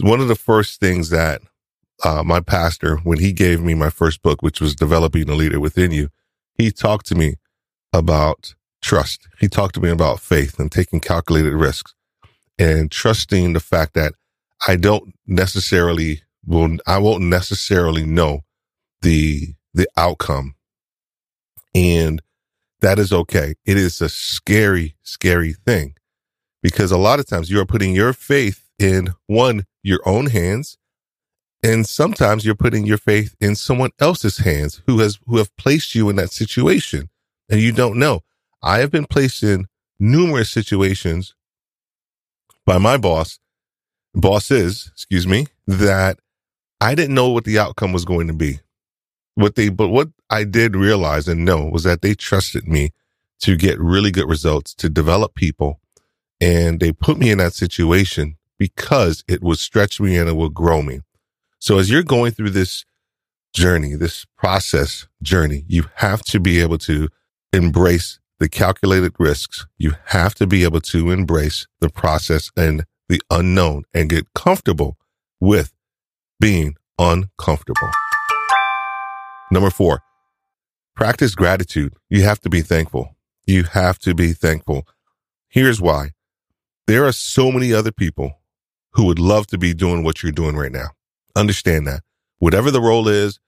one 0.00 0.20
of 0.20 0.28
the 0.28 0.34
first 0.34 0.80
things 0.80 1.10
that 1.10 1.40
uh, 2.04 2.22
my 2.22 2.40
pastor, 2.40 2.96
when 2.98 3.18
he 3.18 3.32
gave 3.32 3.60
me 3.60 3.74
my 3.74 3.90
first 3.90 4.22
book, 4.22 4.42
which 4.42 4.60
was 4.60 4.74
Developing 4.74 5.28
a 5.28 5.34
Leader 5.34 5.60
Within 5.60 5.90
You, 5.90 6.08
he 6.54 6.70
talked 6.70 7.06
to 7.06 7.14
me 7.14 7.34
about 7.92 8.54
trust. 8.82 9.28
He 9.38 9.48
talked 9.48 9.74
to 9.74 9.80
me 9.80 9.90
about 9.90 10.20
faith 10.20 10.58
and 10.58 10.70
taking 10.70 11.00
calculated 11.00 11.54
risks 11.54 11.94
and 12.58 12.90
trusting 12.90 13.52
the 13.52 13.60
fact 13.60 13.94
that 13.94 14.14
I 14.66 14.76
don't 14.76 15.14
necessarily 15.26 16.22
will, 16.46 16.76
I 16.86 16.98
won't 16.98 17.22
necessarily 17.22 18.04
know 18.04 18.40
the, 19.02 19.54
the 19.74 19.88
outcome. 19.96 20.54
And 21.74 22.22
that 22.80 22.98
is 22.98 23.12
okay. 23.12 23.54
It 23.64 23.76
is 23.76 24.00
a 24.00 24.08
scary, 24.08 24.96
scary 25.02 25.52
thing 25.52 25.94
because 26.62 26.90
a 26.90 26.98
lot 26.98 27.20
of 27.20 27.26
times 27.26 27.50
you 27.50 27.60
are 27.60 27.66
putting 27.66 27.94
your 27.94 28.12
faith 28.12 28.68
in 28.78 29.10
one, 29.26 29.66
your 29.82 30.00
own 30.06 30.26
hands. 30.26 30.76
And 31.62 31.86
sometimes 31.86 32.46
you're 32.46 32.54
putting 32.54 32.86
your 32.86 32.96
faith 32.96 33.36
in 33.38 33.54
someone 33.54 33.90
else's 33.98 34.38
hands 34.38 34.80
who 34.86 34.98
has, 35.00 35.18
who 35.26 35.36
have 35.36 35.54
placed 35.56 35.94
you 35.94 36.08
in 36.08 36.16
that 36.16 36.32
situation 36.32 37.10
and 37.50 37.60
you 37.60 37.72
don't 37.72 37.98
know. 37.98 38.20
I 38.62 38.78
have 38.78 38.90
been 38.90 39.06
placed 39.06 39.42
in 39.42 39.66
numerous 39.98 40.48
situations 40.48 41.34
by 42.64 42.78
my 42.78 42.96
boss, 42.96 43.38
bosses, 44.14 44.90
excuse 44.94 45.26
me, 45.26 45.48
that 45.66 46.18
I 46.80 46.94
didn't 46.94 47.14
know 47.14 47.28
what 47.28 47.44
the 47.44 47.58
outcome 47.58 47.92
was 47.92 48.04
going 48.04 48.26
to 48.28 48.32
be. 48.32 48.60
What 49.34 49.54
they, 49.54 49.68
but 49.68 49.88
what 49.88 50.08
I 50.28 50.44
did 50.44 50.74
realize 50.74 51.28
and 51.28 51.44
know 51.44 51.64
was 51.66 51.84
that 51.84 52.02
they 52.02 52.14
trusted 52.14 52.66
me 52.66 52.90
to 53.40 53.56
get 53.56 53.78
really 53.78 54.10
good 54.10 54.28
results, 54.28 54.74
to 54.74 54.88
develop 54.88 55.34
people. 55.34 55.80
And 56.40 56.80
they 56.80 56.92
put 56.92 57.18
me 57.18 57.30
in 57.30 57.38
that 57.38 57.54
situation 57.54 58.36
because 58.58 59.24
it 59.28 59.42
would 59.42 59.58
stretch 59.58 60.00
me 60.00 60.16
and 60.16 60.28
it 60.28 60.36
would 60.36 60.54
grow 60.54 60.82
me. 60.82 61.00
So 61.58 61.78
as 61.78 61.90
you're 61.90 62.02
going 62.02 62.32
through 62.32 62.50
this 62.50 62.84
journey, 63.54 63.94
this 63.94 64.26
process 64.36 65.06
journey, 65.22 65.64
you 65.68 65.84
have 65.96 66.22
to 66.24 66.40
be 66.40 66.60
able 66.60 66.78
to 66.78 67.08
embrace 67.52 68.18
the 68.38 68.48
calculated 68.48 69.14
risks. 69.18 69.66
You 69.76 69.94
have 70.06 70.34
to 70.36 70.46
be 70.46 70.64
able 70.64 70.80
to 70.82 71.10
embrace 71.10 71.66
the 71.80 71.90
process 71.90 72.50
and 72.56 72.84
the 73.08 73.20
unknown 73.30 73.84
and 73.92 74.08
get 74.08 74.32
comfortable 74.34 74.96
with 75.40 75.74
being 76.40 76.74
uncomfortable. 76.98 77.90
Number 79.52 79.70
four, 79.70 80.00
practice 80.96 81.34
gratitude. 81.34 81.94
You 82.08 82.22
have 82.22 82.40
to 82.40 82.48
be 82.48 82.62
thankful. 82.62 83.16
You 83.46 83.64
have 83.64 83.98
to 84.00 84.14
be 84.14 84.32
thankful. 84.32 84.86
Here's 85.48 85.80
why. 85.80 86.10
There 86.86 87.04
are 87.04 87.12
so 87.12 87.52
many 87.52 87.72
other 87.72 87.92
people 87.92 88.40
who 88.92 89.04
would 89.04 89.18
love 89.18 89.46
to 89.48 89.58
be 89.58 89.74
doing 89.74 90.02
what 90.02 90.22
you're 90.22 90.32
doing 90.32 90.56
right 90.56 90.72
now. 90.72 90.88
Understand 91.36 91.86
that. 91.86 92.02
Whatever 92.38 92.70
the 92.70 92.80
role 92.80 93.06
is, 93.06 93.38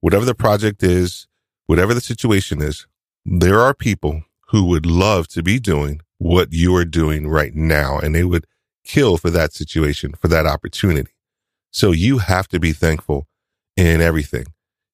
whatever 0.00 0.24
the 0.24 0.34
project 0.34 0.82
is, 0.82 1.26
whatever 1.66 1.92
the 1.92 2.00
situation 2.00 2.62
is, 2.62 2.86
there 3.24 3.60
are 3.60 3.74
people 3.74 4.22
who 4.48 4.64
would 4.64 4.86
love 4.86 5.28
to 5.28 5.42
be 5.42 5.60
doing 5.60 6.00
what 6.16 6.52
you 6.52 6.74
are 6.74 6.84
doing 6.84 7.28
right 7.28 7.54
now 7.54 7.98
and 7.98 8.14
they 8.14 8.24
would 8.24 8.46
kill 8.84 9.18
for 9.18 9.30
that 9.30 9.52
situation, 9.52 10.14
for 10.14 10.28
that 10.28 10.46
opportunity. 10.46 11.10
So 11.78 11.92
you 11.92 12.18
have 12.18 12.48
to 12.48 12.58
be 12.58 12.72
thankful 12.72 13.28
in 13.76 14.00
everything. 14.00 14.46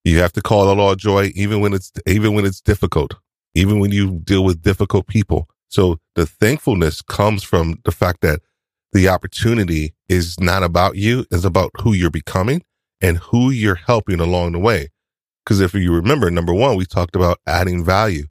You 0.04 0.18
have 0.18 0.34
to 0.34 0.42
call 0.42 0.68
it 0.70 0.78
all 0.78 0.94
joy, 0.96 1.32
even 1.34 1.62
when 1.62 1.72
it's, 1.72 1.90
even 2.06 2.34
when 2.34 2.44
it's 2.44 2.60
difficult, 2.60 3.14
even 3.54 3.78
when 3.78 3.90
you 3.90 4.20
deal 4.22 4.44
with 4.44 4.60
difficult 4.60 5.06
people. 5.06 5.48
So 5.68 5.98
the 6.14 6.26
thankfulness 6.26 7.00
comes 7.00 7.42
from 7.42 7.80
the 7.86 7.90
fact 7.90 8.20
that 8.20 8.40
the 8.92 9.08
opportunity 9.08 9.94
is 10.10 10.38
not 10.38 10.62
about 10.62 10.96
you, 10.96 11.24
it's 11.30 11.44
about 11.44 11.70
who 11.80 11.94
you're 11.94 12.10
becoming 12.10 12.62
and 13.00 13.16
who 13.16 13.48
you're 13.48 13.76
helping 13.76 14.20
along 14.20 14.52
the 14.52 14.58
way. 14.58 14.90
Cause 15.46 15.60
if 15.60 15.72
you 15.72 15.90
remember, 15.90 16.30
number 16.30 16.52
one, 16.52 16.76
we 16.76 16.84
talked 16.84 17.16
about 17.16 17.38
adding 17.46 17.82
value. 17.82 18.24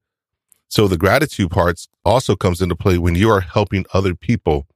So 0.69 0.87
the 0.87 0.97
gratitude 0.97 1.49
parts 1.49 1.87
also 2.05 2.35
comes 2.35 2.61
into 2.61 2.75
play 2.75 2.99
when 2.99 3.15
you 3.15 3.31
are 3.31 3.41
helping 3.41 3.87
other 3.95 4.13
people 4.13 4.67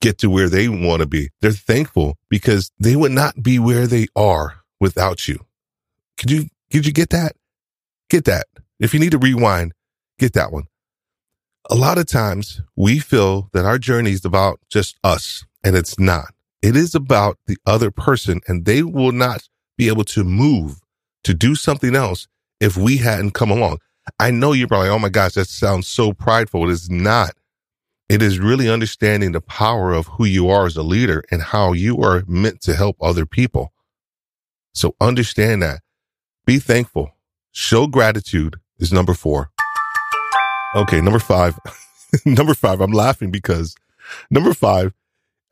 get 0.00 0.18
to 0.18 0.30
where 0.30 0.48
they 0.48 0.68
want 0.68 1.00
to 1.00 1.06
be. 1.06 1.30
They're 1.40 1.52
thankful 1.52 2.16
because 2.28 2.70
they 2.78 2.96
would 2.96 3.12
not 3.12 3.42
be 3.42 3.58
where 3.58 3.86
they 3.86 4.06
are 4.14 4.60
without 4.80 5.26
you. 5.28 5.44
Could 6.16 6.30
you, 6.30 6.46
could 6.70 6.86
you 6.86 6.92
get 6.92 7.10
that? 7.10 7.32
Get 8.08 8.24
that. 8.24 8.46
If 8.78 8.94
you 8.94 9.00
need 9.00 9.12
to 9.12 9.18
rewind, 9.18 9.72
get 10.18 10.34
that 10.34 10.52
one. 10.52 10.64
A 11.70 11.74
lot 11.74 11.98
of 11.98 12.06
times 12.06 12.62
we 12.76 12.98
feel 12.98 13.50
that 13.52 13.64
our 13.64 13.78
journey 13.78 14.12
is 14.12 14.24
about 14.24 14.60
just 14.70 14.96
us 15.04 15.44
and 15.62 15.76
it's 15.76 15.98
not. 15.98 16.32
It 16.62 16.76
is 16.76 16.94
about 16.94 17.38
the 17.46 17.58
other 17.66 17.90
person 17.90 18.40
and 18.46 18.64
they 18.64 18.82
will 18.82 19.12
not 19.12 19.48
be 19.76 19.88
able 19.88 20.04
to 20.04 20.24
move 20.24 20.80
to 21.24 21.34
do 21.34 21.54
something 21.54 21.94
else 21.94 22.26
if 22.60 22.76
we 22.76 22.98
hadn't 22.98 23.32
come 23.32 23.50
along. 23.50 23.78
I 24.18 24.30
know 24.30 24.52
you're 24.52 24.68
probably, 24.68 24.88
oh 24.88 24.98
my 24.98 25.10
gosh, 25.10 25.34
that 25.34 25.48
sounds 25.48 25.86
so 25.86 26.12
prideful. 26.12 26.68
It 26.68 26.72
is 26.72 26.88
not. 26.88 27.32
It 28.08 28.22
is 28.22 28.38
really 28.38 28.70
understanding 28.70 29.32
the 29.32 29.40
power 29.40 29.92
of 29.92 30.06
who 30.06 30.24
you 30.24 30.48
are 30.48 30.66
as 30.66 30.76
a 30.76 30.82
leader 30.82 31.22
and 31.30 31.42
how 31.42 31.72
you 31.72 31.98
are 32.02 32.24
meant 32.26 32.62
to 32.62 32.74
help 32.74 32.96
other 33.02 33.26
people. 33.26 33.72
So 34.72 34.94
understand 35.00 35.62
that 35.62 35.80
be 36.46 36.58
thankful. 36.58 37.10
Show 37.52 37.86
gratitude 37.86 38.56
is 38.78 38.92
number 38.92 39.12
four. 39.12 39.50
Okay, 40.74 41.00
number 41.00 41.18
five. 41.18 41.58
number 42.24 42.54
five. 42.54 42.80
I'm 42.80 42.92
laughing 42.92 43.30
because 43.30 43.74
number 44.30 44.54
five. 44.54 44.94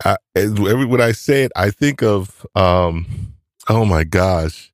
I, 0.04 0.16
when 0.34 1.00
I 1.00 1.12
say 1.12 1.44
it, 1.44 1.52
I 1.56 1.70
think 1.70 2.02
of 2.02 2.46
um. 2.54 3.34
Oh 3.68 3.84
my 3.84 4.04
gosh, 4.04 4.72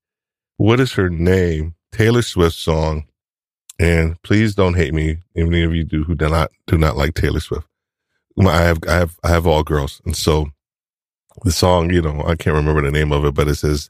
what 0.58 0.78
is 0.78 0.92
her 0.92 1.08
name? 1.08 1.74
Taylor 1.92 2.22
Swift 2.22 2.56
song. 2.56 3.06
And 3.78 4.20
please 4.22 4.54
don't 4.54 4.74
hate 4.74 4.94
me, 4.94 5.18
any 5.34 5.64
of 5.64 5.74
you 5.74 5.84
do 5.84 6.04
who 6.04 6.14
do 6.14 6.28
not 6.28 6.50
do 6.66 6.78
not 6.78 6.96
like 6.96 7.14
Taylor 7.14 7.40
Swift. 7.40 7.66
I 8.40 8.62
have 8.62 8.78
I 8.88 8.94
have 8.94 9.18
I 9.24 9.28
have 9.28 9.46
all 9.46 9.62
girls, 9.62 10.00
and 10.04 10.16
so 10.16 10.46
the 11.44 11.52
song, 11.52 11.92
you 11.92 12.02
know, 12.02 12.22
I 12.22 12.36
can't 12.36 12.56
remember 12.56 12.82
the 12.82 12.90
name 12.90 13.12
of 13.12 13.24
it, 13.24 13.34
but 13.34 13.48
it 13.48 13.56
says 13.56 13.88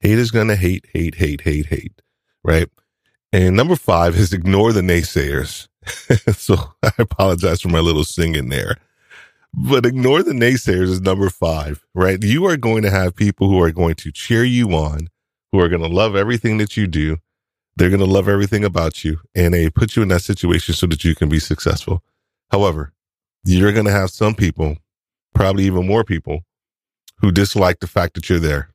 Hate 0.00 0.18
is 0.18 0.30
to 0.30 0.56
hate, 0.56 0.86
hate, 0.92 1.16
hate, 1.16 1.42
hate, 1.42 1.66
hate. 1.66 2.02
Right. 2.42 2.68
And 3.32 3.54
number 3.54 3.76
five 3.76 4.16
is 4.16 4.32
ignore 4.32 4.72
the 4.72 4.80
naysayers. 4.80 5.68
so 6.36 6.56
I 6.82 6.92
apologize 6.98 7.60
for 7.60 7.68
my 7.68 7.80
little 7.80 8.04
singing 8.04 8.48
there. 8.48 8.76
But 9.52 9.84
ignore 9.84 10.22
the 10.22 10.32
naysayers 10.32 10.88
is 10.88 11.00
number 11.00 11.28
five, 11.28 11.84
right? 11.94 12.22
You 12.22 12.46
are 12.46 12.56
going 12.56 12.82
to 12.82 12.90
have 12.90 13.14
people 13.14 13.48
who 13.48 13.60
are 13.60 13.72
going 13.72 13.96
to 13.96 14.12
cheer 14.12 14.44
you 14.44 14.70
on, 14.70 15.08
who 15.52 15.60
are 15.60 15.68
going 15.68 15.82
to 15.82 15.88
love 15.88 16.16
everything 16.16 16.58
that 16.58 16.76
you 16.76 16.86
do. 16.86 17.18
They're 17.76 17.90
going 17.90 18.00
to 18.00 18.06
love 18.06 18.28
everything 18.28 18.64
about 18.64 19.04
you 19.04 19.18
and 19.34 19.52
they 19.52 19.68
put 19.70 19.96
you 19.96 20.02
in 20.02 20.08
that 20.08 20.22
situation 20.22 20.74
so 20.74 20.86
that 20.86 21.04
you 21.04 21.14
can 21.14 21.28
be 21.28 21.38
successful. 21.38 22.02
However, 22.50 22.92
you're 23.44 23.72
going 23.72 23.86
to 23.86 23.92
have 23.92 24.10
some 24.10 24.34
people, 24.34 24.76
probably 25.34 25.64
even 25.64 25.86
more 25.86 26.04
people 26.04 26.40
who 27.18 27.32
dislike 27.32 27.80
the 27.80 27.86
fact 27.86 28.14
that 28.14 28.28
you're 28.28 28.38
there 28.38 28.70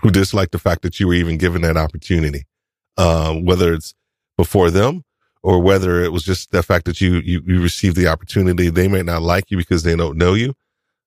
who 0.00 0.10
dislike 0.10 0.50
the 0.50 0.58
fact 0.58 0.82
that 0.82 1.00
you 1.00 1.06
were 1.06 1.14
even 1.14 1.38
given 1.38 1.62
that 1.62 1.76
opportunity, 1.76 2.44
uh, 2.96 3.34
whether 3.34 3.72
it's 3.72 3.94
before 4.36 4.70
them 4.70 5.02
or 5.42 5.60
whether 5.60 6.02
it 6.02 6.12
was 6.12 6.22
just 6.22 6.50
the 6.50 6.62
fact 6.62 6.84
that 6.86 7.00
you, 7.00 7.16
you, 7.24 7.42
you 7.46 7.62
received 7.62 7.96
the 7.96 8.06
opportunity. 8.06 8.68
They 8.68 8.88
may 8.88 9.02
not 9.02 9.22
like 9.22 9.50
you 9.50 9.56
because 9.56 9.82
they 9.82 9.96
don't 9.96 10.18
know 10.18 10.34
you. 10.34 10.54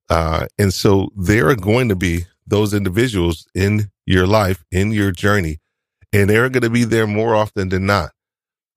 Uh, 0.09 0.47
and 0.57 0.73
so 0.73 1.09
there 1.15 1.49
are 1.49 1.55
going 1.55 1.89
to 1.89 1.95
be 1.95 2.25
those 2.47 2.73
individuals 2.73 3.47
in 3.53 3.91
your 4.05 4.25
life, 4.25 4.63
in 4.71 4.91
your 4.91 5.11
journey, 5.11 5.59
and 6.11 6.29
they're 6.29 6.49
going 6.49 6.63
to 6.63 6.69
be 6.69 6.83
there 6.83 7.05
more 7.05 7.35
often 7.35 7.69
than 7.69 7.85
not. 7.85 8.11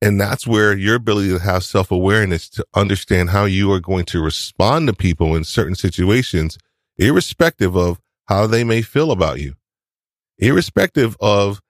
And 0.02 0.20
that's 0.20 0.46
where 0.46 0.76
your 0.76 0.96
ability 0.96 1.30
to 1.30 1.38
have 1.38 1.64
self 1.64 1.90
awareness 1.90 2.48
to 2.50 2.66
understand 2.74 3.30
how 3.30 3.46
you 3.46 3.72
are 3.72 3.80
going 3.80 4.04
to 4.06 4.22
respond 4.22 4.88
to 4.88 4.92
people 4.92 5.34
in 5.34 5.44
certain 5.44 5.76
situations, 5.76 6.58
irrespective 6.98 7.76
of 7.76 8.00
how 8.26 8.46
they 8.46 8.64
may 8.64 8.82
feel 8.82 9.10
about 9.10 9.40
you 9.40 9.54
irrespective 10.42 11.16
of 11.20 11.60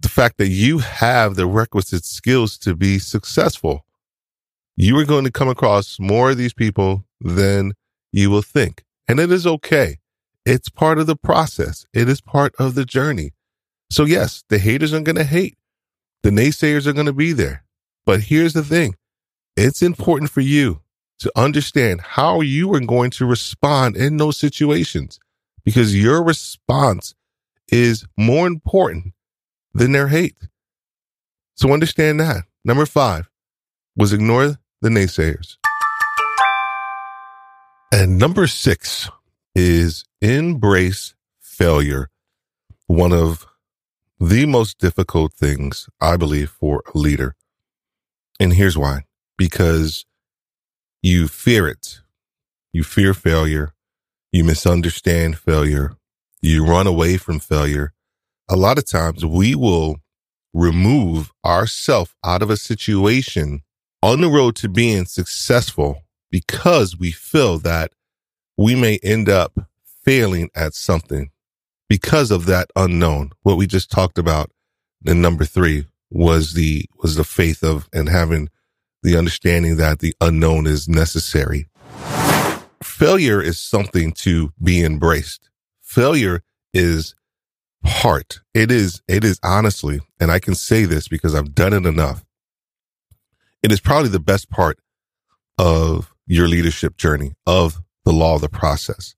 the 0.00 0.08
fact 0.08 0.38
that 0.38 0.48
you 0.48 0.78
have 0.78 1.36
the 1.36 1.46
requisite 1.46 2.04
skills 2.04 2.58
to 2.58 2.74
be 2.74 2.98
successful. 2.98 3.84
You 4.76 4.98
are 4.98 5.04
going 5.04 5.24
to 5.24 5.30
come 5.30 5.48
across 5.48 5.98
more 5.98 6.30
of 6.30 6.36
these 6.36 6.52
people 6.52 7.04
than 7.20 7.72
you 8.12 8.30
will 8.30 8.42
think. 8.42 8.84
And 9.06 9.18
it 9.18 9.30
is 9.30 9.46
okay. 9.46 9.98
It's 10.44 10.68
part 10.68 10.98
of 10.98 11.06
the 11.06 11.16
process. 11.16 11.86
It 11.92 12.08
is 12.08 12.20
part 12.20 12.54
of 12.58 12.74
the 12.74 12.84
journey. 12.84 13.32
So 13.90 14.04
yes, 14.04 14.44
the 14.48 14.58
haters 14.58 14.92
are 14.92 15.00
going 15.00 15.16
to 15.16 15.24
hate. 15.24 15.56
The 16.22 16.30
naysayers 16.30 16.86
are 16.86 16.92
going 16.92 17.06
to 17.06 17.12
be 17.12 17.32
there. 17.32 17.64
But 18.08 18.22
here's 18.22 18.54
the 18.54 18.64
thing. 18.64 18.94
It's 19.54 19.82
important 19.82 20.30
for 20.30 20.40
you 20.40 20.80
to 21.18 21.30
understand 21.36 22.00
how 22.00 22.40
you 22.40 22.72
are 22.72 22.80
going 22.80 23.10
to 23.10 23.26
respond 23.26 23.98
in 23.98 24.16
those 24.16 24.38
situations 24.38 25.20
because 25.62 25.94
your 25.94 26.24
response 26.24 27.14
is 27.70 28.06
more 28.16 28.46
important 28.46 29.12
than 29.74 29.92
their 29.92 30.08
hate. 30.08 30.36
So 31.54 31.70
understand 31.70 32.18
that. 32.20 32.44
Number 32.64 32.86
five 32.86 33.28
was 33.94 34.14
ignore 34.14 34.56
the 34.80 34.88
naysayers. 34.88 35.58
And 37.92 38.16
number 38.16 38.46
six 38.46 39.10
is 39.54 40.06
embrace 40.22 41.14
failure. 41.40 42.08
one 42.86 43.12
of 43.12 43.46
the 44.18 44.46
most 44.46 44.78
difficult 44.78 45.34
things, 45.34 45.90
I 46.00 46.16
believe, 46.16 46.48
for 46.48 46.82
a 46.94 46.96
leader. 46.96 47.34
And 48.40 48.52
here's 48.52 48.78
why 48.78 49.04
because 49.36 50.04
you 51.02 51.28
fear 51.28 51.68
it. 51.68 52.00
You 52.72 52.84
fear 52.84 53.14
failure. 53.14 53.72
You 54.32 54.44
misunderstand 54.44 55.38
failure. 55.38 55.96
You 56.40 56.66
run 56.66 56.86
away 56.86 57.16
from 57.16 57.38
failure. 57.40 57.92
A 58.48 58.56
lot 58.56 58.78
of 58.78 58.86
times 58.86 59.24
we 59.24 59.54
will 59.54 60.00
remove 60.52 61.32
ourselves 61.44 62.14
out 62.24 62.42
of 62.42 62.50
a 62.50 62.56
situation 62.56 63.62
on 64.02 64.20
the 64.20 64.28
road 64.28 64.56
to 64.56 64.68
being 64.68 65.04
successful 65.04 66.02
because 66.30 66.98
we 66.98 67.10
feel 67.10 67.58
that 67.58 67.92
we 68.56 68.74
may 68.74 68.98
end 69.02 69.28
up 69.28 69.68
failing 70.04 70.50
at 70.54 70.74
something 70.74 71.30
because 71.88 72.30
of 72.30 72.46
that 72.46 72.70
unknown. 72.76 73.30
What 73.42 73.56
we 73.56 73.66
just 73.66 73.90
talked 73.90 74.18
about 74.18 74.50
in 75.04 75.20
number 75.20 75.44
three 75.44 75.86
was 76.10 76.54
the, 76.54 76.86
was 77.02 77.16
the 77.16 77.24
faith 77.24 77.62
of 77.62 77.88
and 77.92 78.08
having 78.08 78.48
the 79.02 79.16
understanding 79.16 79.76
that 79.76 80.00
the 80.00 80.14
unknown 80.20 80.66
is 80.66 80.88
necessary. 80.88 81.68
Failure 82.82 83.40
is 83.40 83.60
something 83.60 84.12
to 84.12 84.52
be 84.62 84.82
embraced. 84.82 85.50
Failure 85.82 86.42
is 86.72 87.14
part. 87.84 88.40
It 88.54 88.70
is, 88.70 89.02
it 89.08 89.24
is 89.24 89.38
honestly, 89.42 90.00
and 90.20 90.30
I 90.30 90.38
can 90.38 90.54
say 90.54 90.84
this 90.84 91.08
because 91.08 91.34
I've 91.34 91.54
done 91.54 91.72
it 91.72 91.86
enough. 91.86 92.24
It 93.62 93.72
is 93.72 93.80
probably 93.80 94.10
the 94.10 94.20
best 94.20 94.50
part 94.50 94.78
of 95.58 96.12
your 96.26 96.48
leadership 96.48 96.96
journey 96.96 97.34
of 97.46 97.80
the 98.04 98.12
law 98.12 98.34
of 98.36 98.40
the 98.40 98.48
process. 98.48 99.14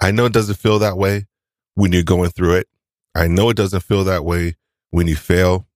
I 0.00 0.10
know 0.10 0.26
it 0.26 0.32
doesn't 0.32 0.56
feel 0.58 0.78
that 0.80 0.96
way 0.96 1.26
when 1.74 1.92
you're 1.92 2.02
going 2.02 2.30
through 2.30 2.54
it. 2.54 2.68
I 3.14 3.26
know 3.26 3.50
it 3.50 3.56
doesn't 3.56 3.82
feel 3.82 4.04
that 4.04 4.24
way 4.24 4.56
when 4.90 5.06
you 5.06 5.16
fail. 5.16 5.66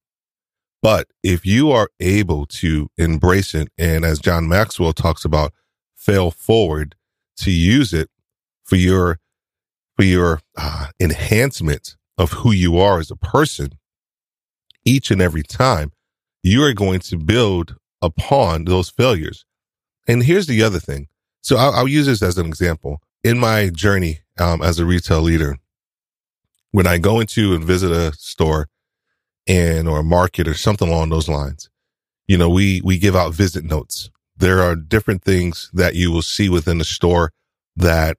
But 0.85 1.07
if 1.23 1.47
you 1.47 1.71
are 1.71 1.88
able 1.99 2.45
to 2.61 2.91
embrace 2.99 3.55
it, 3.55 3.71
and 3.79 4.05
as 4.05 4.19
John 4.19 4.47
Maxwell 4.47 4.93
talks 4.93 5.25
about, 5.25 5.55
fail 5.97 6.31
forward 6.31 6.95
to 7.38 7.50
use 7.50 7.95
it 7.95 8.11
for 8.64 8.76
your 8.76 9.19
for 9.97 10.05
your 10.05 10.41
uh, 10.59 10.88
enhancement 11.00 11.97
of 12.19 12.33
who 12.33 12.53
you 12.53 12.76
are 12.79 12.99
as 12.99 13.11
a 13.11 13.17
person, 13.17 13.79
each 14.85 15.11
and 15.11 15.23
every 15.23 15.43
time, 15.43 15.91
you 16.43 16.62
are 16.62 16.75
going 16.75 17.00
to 17.00 17.17
build 17.17 17.76
upon 18.03 18.67
those 18.67 18.91
failures. 18.91 19.47
And 20.07 20.25
here's 20.25 20.49
the 20.49 20.62
other 20.62 20.81
thing. 20.81 21.09
So 21.41 21.57
I'll, 21.57 21.73
I'll 21.73 21.88
use 21.88 22.05
this 22.05 22.21
as 22.21 22.37
an 22.37 22.45
example 22.45 23.00
in 23.23 23.38
my 23.38 23.71
journey 23.71 24.21
um, 24.38 24.61
as 24.61 24.79
a 24.79 24.85
retail 24.85 25.23
leader. 25.23 25.57
When 26.73 26.87
I 26.87 26.99
go 26.99 27.21
into 27.21 27.55
and 27.55 27.64
visit 27.64 27.91
a 27.91 28.12
store 28.19 28.69
and 29.46 29.88
or 29.88 29.98
a 30.00 30.04
market 30.04 30.48
or 30.48 30.54
something 30.54 30.88
along 30.88 31.10
those 31.10 31.28
lines, 31.28 31.68
you 32.26 32.38
know, 32.38 32.48
we 32.48 32.80
we 32.82 32.98
give 32.98 33.16
out 33.16 33.34
visit 33.34 33.64
notes. 33.64 34.10
There 34.36 34.62
are 34.62 34.74
different 34.74 35.22
things 35.22 35.70
that 35.74 35.94
you 35.94 36.10
will 36.10 36.22
see 36.22 36.48
within 36.48 36.78
the 36.78 36.84
store 36.84 37.32
that 37.76 38.16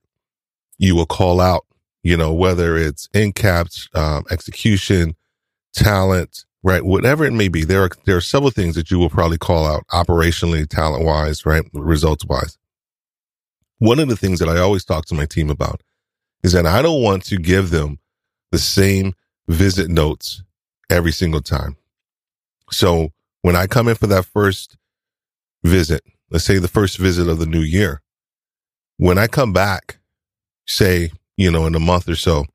you 0.77 0.95
will 0.95 1.05
call 1.05 1.41
out. 1.41 1.65
You 2.03 2.15
know, 2.15 2.33
whether 2.33 2.77
it's 2.77 3.09
end 3.13 3.35
caps, 3.35 3.89
um, 3.95 4.25
execution, 4.29 5.15
talent, 5.73 6.45
right? 6.61 6.85
Whatever 6.85 7.25
it 7.25 7.33
may 7.33 7.47
be, 7.47 7.63
there 7.63 7.83
are 7.83 7.89
there 8.05 8.17
are 8.17 8.21
several 8.21 8.51
things 8.51 8.75
that 8.75 8.91
you 8.91 8.99
will 8.99 9.09
probably 9.09 9.37
call 9.37 9.65
out 9.65 9.85
operationally, 9.91 10.67
talent 10.67 11.03
wise, 11.03 11.45
right, 11.45 11.63
results 11.73 12.25
wise. 12.25 12.57
One 13.79 13.99
of 13.99 14.07
the 14.07 14.15
things 14.15 14.39
that 14.39 14.49
I 14.49 14.59
always 14.59 14.85
talk 14.85 15.05
to 15.07 15.15
my 15.15 15.25
team 15.25 15.49
about 15.49 15.81
is 16.43 16.53
that 16.53 16.65
I 16.65 16.81
don't 16.81 17.01
want 17.01 17.23
to 17.25 17.37
give 17.37 17.71
them 17.71 17.99
the 18.51 18.59
same 18.59 19.13
visit 19.47 19.89
notes 19.89 20.43
every 20.89 21.11
single 21.11 21.41
time. 21.41 21.77
So 22.71 23.09
when 23.41 23.55
I 23.55 23.67
come 23.67 23.87
in 23.87 23.95
for 23.95 24.07
that 24.07 24.25
first 24.25 24.77
visit, 25.63 26.03
let's 26.29 26.45
say 26.45 26.57
the 26.57 26.67
first 26.67 26.97
visit 26.97 27.27
of 27.27 27.39
the 27.39 27.45
new 27.45 27.61
year, 27.61 28.01
when 28.97 29.17
I 29.17 29.27
come 29.27 29.53
back, 29.53 29.99
say, 30.65 31.11
you 31.37 31.51
know, 31.51 31.65
in 31.65 31.75
a 31.75 31.79
month 31.79 32.07
or 32.07 32.15
so, 32.15 32.45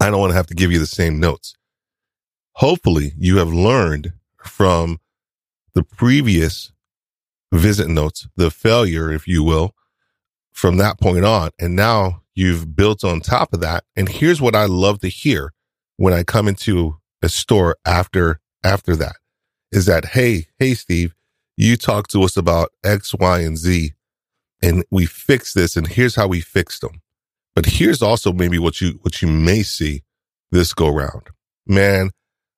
I 0.00 0.10
don't 0.10 0.20
want 0.20 0.30
to 0.30 0.36
have 0.36 0.46
to 0.48 0.54
give 0.54 0.72
you 0.72 0.78
the 0.78 0.86
same 0.86 1.18
notes. 1.18 1.54
Hopefully 2.52 3.12
you 3.18 3.38
have 3.38 3.52
learned 3.52 4.12
from 4.38 4.98
the 5.74 5.82
previous 5.82 6.72
visit 7.52 7.88
notes, 7.88 8.28
the 8.36 8.50
failure, 8.50 9.12
if 9.12 9.26
you 9.28 9.42
will, 9.42 9.74
from 10.52 10.78
that 10.78 10.98
point 10.98 11.24
on. 11.24 11.50
And 11.60 11.76
now 11.76 12.22
you've 12.34 12.74
built 12.74 13.04
on 13.04 13.20
top 13.20 13.52
of 13.52 13.60
that. 13.60 13.84
And 13.94 14.08
here's 14.08 14.40
what 14.40 14.54
I 14.54 14.64
love 14.64 15.00
to 15.00 15.08
hear 15.08 15.52
when 15.96 16.12
I 16.12 16.22
come 16.22 16.48
into 16.48 16.96
store 17.28 17.76
after, 17.86 18.40
after 18.64 18.96
that 18.96 19.16
is 19.72 19.86
that, 19.86 20.06
Hey, 20.06 20.46
hey, 20.58 20.74
Steve, 20.74 21.14
you 21.56 21.76
talked 21.76 22.10
to 22.12 22.22
us 22.22 22.36
about 22.36 22.70
X, 22.84 23.14
Y, 23.14 23.40
and 23.40 23.56
Z 23.58 23.92
and 24.62 24.84
we 24.90 25.06
fixed 25.06 25.54
this 25.54 25.76
and 25.76 25.86
here's 25.86 26.14
how 26.14 26.26
we 26.26 26.40
fixed 26.40 26.80
them. 26.80 27.02
But 27.54 27.66
here's 27.66 28.02
also 28.02 28.32
maybe 28.32 28.58
what 28.58 28.80
you, 28.80 28.98
what 29.02 29.22
you 29.22 29.28
may 29.28 29.62
see 29.62 30.02
this 30.50 30.74
go 30.74 30.88
round. 30.88 31.30
Man, 31.66 32.10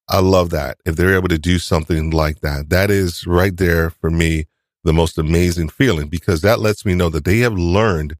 I 0.08 0.20
love 0.20 0.50
that. 0.50 0.78
If 0.84 0.96
they're 0.96 1.14
able 1.14 1.28
to 1.28 1.38
do 1.38 1.58
something 1.58 2.10
like 2.10 2.40
that, 2.40 2.70
that 2.70 2.90
is 2.90 3.26
right 3.26 3.56
there 3.56 3.90
for 3.90 4.10
me 4.10 4.46
the 4.84 4.92
most 4.92 5.18
amazing 5.18 5.68
feeling 5.68 6.08
because 6.08 6.40
that 6.42 6.60
lets 6.60 6.84
me 6.84 6.94
know 6.94 7.08
that 7.10 7.24
they 7.24 7.38
have 7.40 7.54
learned 7.54 8.16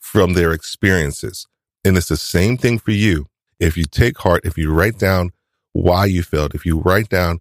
from 0.00 0.34
their 0.34 0.52
experiences. 0.52 1.46
And 1.84 1.96
it's 1.96 2.08
the 2.08 2.16
same 2.16 2.56
thing 2.56 2.78
for 2.78 2.92
you. 2.92 3.26
If 3.58 3.76
you 3.76 3.84
take 3.84 4.18
heart, 4.18 4.42
if 4.44 4.56
you 4.58 4.72
write 4.72 4.98
down 4.98 5.32
why 5.74 6.06
you 6.06 6.22
failed, 6.22 6.54
if 6.54 6.64
you 6.64 6.78
write 6.78 7.10
down 7.10 7.40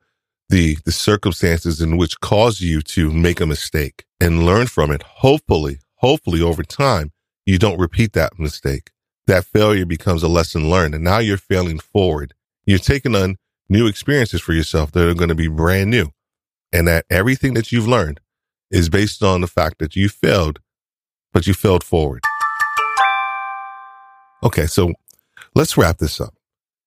the, 0.49 0.77
the 0.83 0.91
circumstances 0.91 1.79
in 1.79 1.95
which 1.95 2.19
caused 2.19 2.59
you 2.59 2.81
to 2.81 3.09
make 3.11 3.39
a 3.39 3.45
mistake 3.45 4.05
and 4.19 4.45
learn 4.45 4.67
from 4.67 4.91
it, 4.91 5.03
hopefully, 5.03 5.79
hopefully 5.95 6.41
over 6.41 6.63
time, 6.63 7.11
you 7.45 7.57
don't 7.57 7.79
repeat 7.79 8.13
that 8.13 8.37
mistake. 8.37 8.89
That 9.27 9.45
failure 9.45 9.85
becomes 9.85 10.23
a 10.23 10.27
lesson 10.27 10.69
learned. 10.69 10.95
And 10.95 11.03
now 11.03 11.19
you're 11.19 11.37
failing 11.37 11.79
forward. 11.79 12.33
You're 12.65 12.79
taking 12.79 13.15
on 13.15 13.37
new 13.69 13.87
experiences 13.87 14.41
for 14.41 14.53
yourself 14.53 14.91
that 14.91 15.07
are 15.07 15.13
going 15.13 15.29
to 15.29 15.35
be 15.35 15.47
brand 15.47 15.89
new. 15.89 16.09
And 16.73 16.87
that 16.87 17.05
everything 17.09 17.53
that 17.53 17.71
you've 17.71 17.87
learned 17.87 18.19
is 18.71 18.89
based 18.89 19.21
on 19.21 19.41
the 19.41 19.47
fact 19.47 19.77
that 19.77 19.95
you 19.95 20.09
failed, 20.09 20.59
but 21.31 21.45
you 21.45 21.53
failed 21.53 21.83
forward. 21.83 22.23
Okay, 24.41 24.65
so 24.65 24.93
let's 25.53 25.77
wrap 25.77 25.99
this 25.99 26.19
up. 26.19 26.33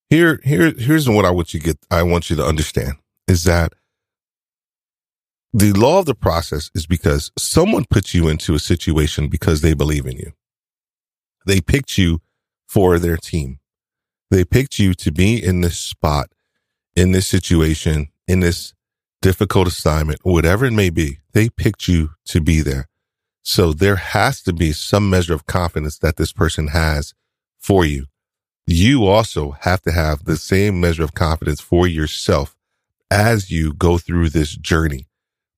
Here, 0.08 0.40
here, 0.44 0.72
here's 0.76 1.08
what 1.08 1.24
I 1.24 1.30
want 1.30 1.52
you 1.52 1.60
get. 1.60 1.78
I 1.90 2.02
want 2.02 2.30
you 2.30 2.36
to 2.36 2.44
understand 2.44 2.94
is 3.26 3.44
that 3.44 3.72
the 5.52 5.72
law 5.72 5.98
of 5.98 6.06
the 6.06 6.14
process 6.14 6.70
is 6.74 6.86
because 6.86 7.32
someone 7.36 7.86
put 7.90 8.14
you 8.14 8.28
into 8.28 8.54
a 8.54 8.58
situation 8.58 9.28
because 9.28 9.62
they 9.62 9.74
believe 9.74 10.06
in 10.06 10.16
you. 10.16 10.32
They 11.46 11.60
picked 11.60 11.98
you 11.98 12.20
for 12.68 12.98
their 12.98 13.16
team. 13.16 13.58
They 14.30 14.44
picked 14.44 14.78
you 14.78 14.94
to 14.94 15.12
be 15.12 15.42
in 15.42 15.60
this 15.60 15.78
spot, 15.78 16.30
in 16.94 17.12
this 17.12 17.26
situation, 17.26 18.08
in 18.28 18.40
this 18.40 18.74
difficult 19.22 19.66
assignment, 19.66 20.20
whatever 20.22 20.66
it 20.66 20.72
may 20.72 20.90
be. 20.90 21.18
They 21.32 21.48
picked 21.48 21.88
you 21.88 22.10
to 22.26 22.40
be 22.40 22.60
there. 22.60 22.88
So 23.42 23.72
there 23.72 23.96
has 23.96 24.42
to 24.42 24.52
be 24.52 24.72
some 24.72 25.08
measure 25.08 25.34
of 25.34 25.46
confidence 25.46 25.98
that 25.98 26.16
this 26.16 26.32
person 26.32 26.68
has 26.68 27.14
for 27.58 27.84
you. 27.84 28.06
You 28.66 29.06
also 29.06 29.52
have 29.60 29.82
to 29.82 29.92
have 29.92 30.24
the 30.24 30.36
same 30.36 30.80
measure 30.80 31.04
of 31.04 31.14
confidence 31.14 31.60
for 31.60 31.86
yourself 31.86 32.56
as 33.10 33.50
you 33.50 33.72
go 33.72 33.98
through 33.98 34.30
this 34.30 34.56
journey. 34.56 35.06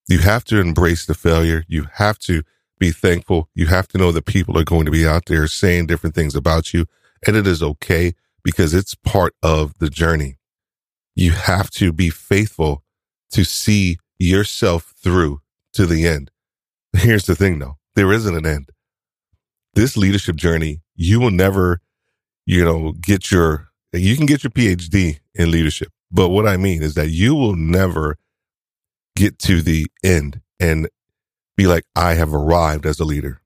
You 0.08 0.18
have 0.20 0.44
to 0.44 0.60
embrace 0.60 1.06
the 1.06 1.14
failure. 1.14 1.64
You 1.68 1.86
have 1.94 2.18
to 2.20 2.42
be 2.78 2.90
thankful. 2.90 3.48
You 3.54 3.66
have 3.66 3.88
to 3.88 3.98
know 3.98 4.12
that 4.12 4.26
people 4.26 4.58
are 4.58 4.64
going 4.64 4.84
to 4.84 4.90
be 4.90 5.06
out 5.06 5.26
there 5.26 5.46
saying 5.46 5.86
different 5.86 6.14
things 6.14 6.36
about 6.36 6.74
you 6.74 6.86
and 7.26 7.36
it 7.36 7.46
is 7.46 7.62
okay 7.62 8.14
because 8.44 8.74
it's 8.74 8.94
part 8.94 9.34
of 9.42 9.74
the 9.78 9.90
journey. 9.90 10.38
You 11.14 11.32
have 11.32 11.70
to 11.72 11.92
be 11.92 12.10
faithful 12.10 12.84
to 13.32 13.44
see 13.44 13.98
yourself 14.18 14.94
through 15.02 15.40
to 15.72 15.86
the 15.86 16.06
end. 16.06 16.30
Here's 16.96 17.26
the 17.26 17.34
thing 17.34 17.58
though. 17.58 17.76
There 17.94 18.12
isn't 18.12 18.36
an 18.36 18.46
end. 18.46 18.70
This 19.74 19.96
leadership 19.96 20.36
journey, 20.36 20.82
you 20.94 21.20
will 21.20 21.30
never, 21.30 21.80
you 22.48 22.64
know, 22.64 22.92
get 22.92 23.30
your, 23.30 23.68
you 23.92 24.16
can 24.16 24.24
get 24.24 24.42
your 24.42 24.50
PhD 24.50 25.18
in 25.34 25.50
leadership. 25.50 25.88
But 26.10 26.30
what 26.30 26.48
I 26.48 26.56
mean 26.56 26.82
is 26.82 26.94
that 26.94 27.10
you 27.10 27.34
will 27.34 27.54
never 27.54 28.16
get 29.14 29.38
to 29.40 29.60
the 29.60 29.86
end 30.02 30.40
and 30.58 30.88
be 31.58 31.66
like, 31.66 31.84
I 31.94 32.14
have 32.14 32.32
arrived 32.32 32.86
as 32.86 33.00
a 33.00 33.04
leader. 33.04 33.42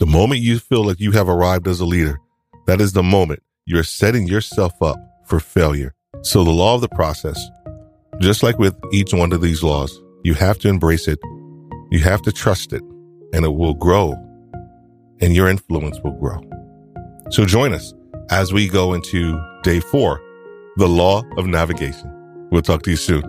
The 0.00 0.06
moment 0.06 0.42
you 0.42 0.58
feel 0.58 0.84
like 0.84 1.00
you 1.00 1.12
have 1.12 1.30
arrived 1.30 1.66
as 1.66 1.80
a 1.80 1.86
leader, 1.86 2.20
that 2.66 2.78
is 2.78 2.92
the 2.92 3.02
moment 3.02 3.42
you're 3.64 3.82
setting 3.82 4.28
yourself 4.28 4.82
up 4.82 4.98
for 5.24 5.40
failure. 5.40 5.94
So 6.20 6.44
the 6.44 6.50
law 6.50 6.74
of 6.74 6.82
the 6.82 6.90
process, 6.90 7.42
just 8.20 8.42
like 8.42 8.58
with 8.58 8.78
each 8.92 9.14
one 9.14 9.32
of 9.32 9.40
these 9.40 9.62
laws, 9.62 9.98
you 10.24 10.34
have 10.34 10.58
to 10.58 10.68
embrace 10.68 11.08
it. 11.08 11.18
You 11.90 12.00
have 12.00 12.20
to 12.22 12.32
trust 12.32 12.74
it 12.74 12.82
and 13.32 13.46
it 13.46 13.54
will 13.54 13.74
grow 13.74 14.14
and 15.22 15.34
your 15.34 15.48
influence 15.48 15.98
will 16.04 16.18
grow. 16.20 16.42
So 17.30 17.44
join 17.44 17.72
us 17.72 17.94
as 18.30 18.52
we 18.52 18.68
go 18.68 18.94
into 18.94 19.40
day 19.62 19.80
four, 19.80 20.20
the 20.76 20.88
law 20.88 21.22
of 21.36 21.46
navigation. 21.46 22.10
We'll 22.50 22.62
talk 22.62 22.82
to 22.82 22.90
you 22.90 22.96
soon. 22.96 23.22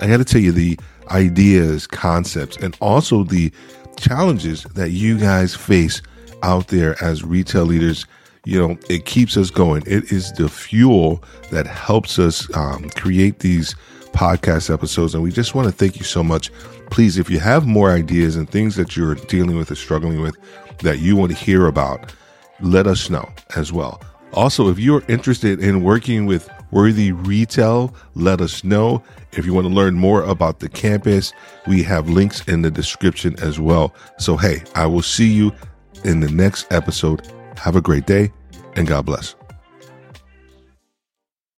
I 0.00 0.06
got 0.06 0.18
to 0.18 0.24
tell 0.24 0.40
you 0.40 0.52
the 0.52 0.78
ideas, 1.10 1.86
concepts, 1.86 2.58
and 2.58 2.76
also 2.80 3.24
the 3.24 3.50
challenges 3.96 4.64
that 4.74 4.90
you 4.90 5.18
guys 5.18 5.54
face 5.54 6.02
out 6.42 6.68
there 6.68 7.02
as 7.02 7.24
retail 7.24 7.64
leaders. 7.64 8.06
You 8.44 8.60
know, 8.60 8.78
it 8.90 9.06
keeps 9.06 9.36
us 9.36 9.50
going. 9.50 9.82
It 9.86 10.12
is 10.12 10.30
the 10.34 10.48
fuel 10.50 11.22
that 11.50 11.66
helps 11.66 12.18
us 12.18 12.54
um, 12.54 12.90
create 12.90 13.38
these 13.38 13.74
podcast 14.18 14.68
episodes. 14.72 15.14
And 15.14 15.22
we 15.22 15.30
just 15.30 15.54
want 15.54 15.68
to 15.68 15.72
thank 15.72 15.96
you 15.96 16.04
so 16.04 16.24
much. 16.24 16.50
Please, 16.90 17.18
if 17.18 17.30
you 17.30 17.38
have 17.38 17.66
more 17.66 17.92
ideas 17.92 18.34
and 18.34 18.50
things 18.50 18.74
that 18.74 18.96
you're 18.96 19.14
dealing 19.14 19.56
with 19.56 19.70
or 19.70 19.76
struggling 19.76 20.20
with 20.20 20.36
that 20.78 20.98
you 20.98 21.14
want 21.14 21.30
to 21.30 21.38
hear 21.38 21.66
about, 21.68 22.12
let 22.60 22.88
us 22.88 23.08
know 23.08 23.28
as 23.54 23.72
well. 23.72 24.02
Also, 24.32 24.68
if 24.68 24.78
you're 24.78 25.04
interested 25.06 25.60
in 25.60 25.84
working 25.84 26.26
with 26.26 26.50
Worthy 26.72 27.12
Retail, 27.12 27.94
let 28.16 28.40
us 28.40 28.64
know. 28.64 29.04
If 29.32 29.46
you 29.46 29.54
want 29.54 29.68
to 29.68 29.72
learn 29.72 29.94
more 29.94 30.24
about 30.24 30.58
the 30.58 30.68
campus, 30.68 31.32
we 31.68 31.84
have 31.84 32.10
links 32.10 32.46
in 32.48 32.62
the 32.62 32.72
description 32.72 33.38
as 33.40 33.60
well. 33.60 33.94
So, 34.18 34.36
hey, 34.36 34.62
I 34.74 34.86
will 34.86 35.02
see 35.02 35.28
you 35.28 35.52
in 36.04 36.18
the 36.20 36.30
next 36.30 36.70
episode. 36.72 37.22
Have 37.56 37.76
a 37.76 37.80
great 37.80 38.06
day 38.06 38.32
and 38.74 38.86
God 38.86 39.06
bless. 39.06 39.37